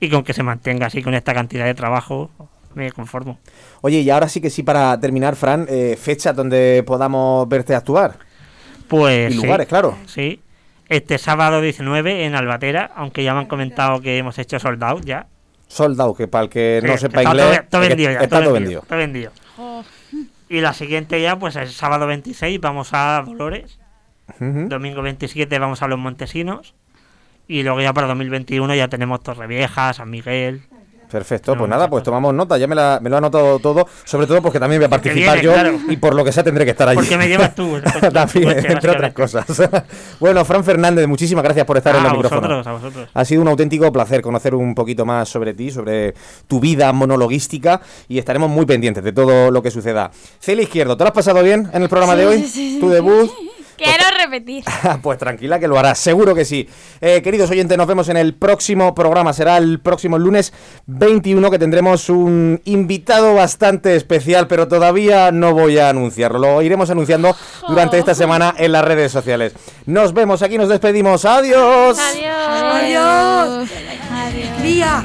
Y 0.00 0.08
con 0.10 0.24
que 0.24 0.32
se 0.32 0.42
mantenga 0.42 0.86
así 0.86 1.02
con 1.02 1.14
esta 1.14 1.34
cantidad 1.34 1.64
de 1.64 1.74
trabajo, 1.74 2.30
me 2.78 2.92
conformo. 2.92 3.38
Oye, 3.82 4.00
y 4.00 4.10
ahora 4.10 4.28
sí 4.28 4.40
que 4.40 4.50
sí, 4.50 4.62
para 4.62 4.98
terminar, 5.00 5.36
Fran, 5.36 5.66
eh, 5.68 5.96
fechas 6.00 6.34
donde 6.34 6.82
podamos 6.86 7.48
verte 7.48 7.74
actuar. 7.74 8.18
Pues 8.88 9.32
Y 9.34 9.38
sí, 9.38 9.44
lugares, 9.44 9.66
claro. 9.68 9.96
Sí. 10.06 10.40
Este 10.88 11.18
sábado 11.18 11.60
19 11.60 12.24
en 12.24 12.34
Albatera, 12.34 12.90
aunque 12.96 13.22
ya 13.22 13.34
me 13.34 13.40
han 13.40 13.46
comentado 13.46 14.00
que 14.00 14.16
hemos 14.16 14.38
hecho 14.38 14.58
sold 14.58 14.82
out 14.82 15.04
ya. 15.04 15.26
Soldado, 15.66 16.14
que 16.14 16.26
para 16.28 16.44
el 16.44 16.50
que 16.50 16.80
no 16.82 16.94
Sí, 16.94 16.98
sepa 17.00 17.18
está 17.20 17.30
inglés. 17.30 17.46
Todo, 17.46 17.68
todo 17.68 17.80
vendido 17.82 18.10
ya. 18.12 18.20
está 18.20 18.40
todo 18.42 18.52
vendido. 18.54 18.82
Todo 18.88 18.98
vendido. 18.98 19.32
Y 20.48 20.60
la 20.62 20.72
siguiente 20.72 21.20
ya, 21.20 21.38
pues 21.38 21.56
el 21.56 21.68
sábado 21.68 22.06
26 22.06 22.58
vamos 22.60 22.90
a 22.94 23.22
Dolores. 23.26 23.78
Domingo 24.40 25.02
27 25.02 25.58
vamos 25.58 25.82
a 25.82 25.88
Los 25.88 25.98
Montesinos. 25.98 26.74
Y 27.46 27.62
luego 27.62 27.80
ya 27.82 27.92
para 27.92 28.06
2021 28.06 28.74
ya 28.74 28.88
tenemos 28.88 29.22
Torrevieja, 29.22 29.92
San 29.92 30.08
Miguel. 30.10 30.62
Perfecto, 31.10 31.52
No, 31.52 31.58
pues 31.60 31.70
nada, 31.70 31.88
pues 31.88 32.04
tomamos 32.04 32.34
nota, 32.34 32.58
ya 32.58 32.66
me, 32.66 32.74
la- 32.74 32.98
me 33.02 33.08
lo 33.08 33.16
he 33.16 33.18
anotado 33.18 33.58
todo, 33.60 33.86
sobre 34.04 34.26
todo 34.26 34.42
porque 34.42 34.60
también 34.60 34.80
voy 34.80 34.86
a 34.86 34.90
participar 34.90 35.40
yo 35.40 35.52
claro. 35.54 35.78
y 35.88 35.96
por 35.96 36.14
lo 36.14 36.22
que 36.24 36.32
sea 36.32 36.42
tendré 36.44 36.64
que 36.64 36.72
estar 36.72 36.86
allí. 36.88 36.96
Porque 36.98 37.16
me 37.16 37.28
llevas 37.28 37.54
tú. 37.54 37.76
el 37.76 37.82
coche, 37.82 38.10
también, 38.10 38.54
coche, 38.54 38.72
entre 38.72 38.90
otras 38.90 39.12
cosas. 39.14 39.46
bueno, 40.20 40.44
Fran 40.44 40.62
Fernández, 40.64 41.06
muchísimas 41.08 41.42
gracias 41.44 41.64
por 41.64 41.76
estar 41.78 41.94
en 41.96 42.02
Ah, 42.02 42.04
el 42.08 42.10
a 42.10 42.14
micrófono. 42.14 42.40
vosotros, 42.42 42.66
a 42.66 42.72
vosotros. 42.72 43.08
Ha 43.14 43.24
sido 43.24 43.40
un 43.42 43.48
auténtico 43.48 43.90
placer 43.92 44.20
conocer 44.22 44.54
un 44.54 44.74
poquito 44.74 45.06
más 45.06 45.28
sobre 45.28 45.54
ti, 45.54 45.70
sobre 45.70 46.14
tu 46.46 46.60
vida 46.60 46.92
monologuística 46.92 47.80
y 48.08 48.18
estaremos 48.18 48.50
muy 48.50 48.66
pendientes 48.66 49.02
de 49.02 49.12
todo 49.12 49.50
lo 49.50 49.62
que 49.62 49.70
suceda. 49.70 50.10
Celia 50.40 50.62
Izquierdo, 50.64 50.96
¿te 50.96 51.04
lo 51.04 51.08
has 51.08 51.14
pasado 51.14 51.42
bien 51.42 51.70
en 51.72 51.82
el 51.82 51.88
programa 51.88 52.16
de 52.16 52.26
hoy? 52.26 52.38
sí, 52.42 52.48
sí, 52.48 52.78
¿Tu 52.80 52.88
sí. 52.88 52.92
debut? 52.94 53.30
Quiero 53.78 54.04
repetir. 54.18 54.64
pues 55.02 55.18
tranquila 55.18 55.58
que 55.58 55.68
lo 55.68 55.78
harás, 55.78 55.98
seguro 55.98 56.34
que 56.34 56.44
sí. 56.44 56.68
Eh, 57.00 57.22
queridos 57.22 57.50
oyentes, 57.50 57.78
nos 57.78 57.86
vemos 57.86 58.08
en 58.08 58.16
el 58.16 58.34
próximo 58.34 58.94
programa. 58.94 59.32
Será 59.32 59.56
el 59.56 59.80
próximo 59.80 60.18
lunes 60.18 60.52
21 60.86 61.50
que 61.50 61.58
tendremos 61.58 62.10
un 62.10 62.60
invitado 62.64 63.34
bastante 63.34 63.96
especial, 63.96 64.48
pero 64.48 64.68
todavía 64.68 65.30
no 65.30 65.54
voy 65.54 65.78
a 65.78 65.88
anunciarlo. 65.88 66.38
Lo 66.38 66.62
iremos 66.62 66.90
anunciando 66.90 67.34
durante 67.68 67.98
esta 67.98 68.14
semana 68.14 68.54
en 68.58 68.72
las 68.72 68.84
redes 68.84 69.12
sociales. 69.12 69.54
Nos 69.86 70.12
vemos, 70.12 70.42
aquí 70.42 70.58
nos 70.58 70.68
despedimos. 70.68 71.24
Adiós. 71.24 71.98
Adiós. 71.98 73.68
Adiós. 74.10 74.62
Día. 74.62 75.04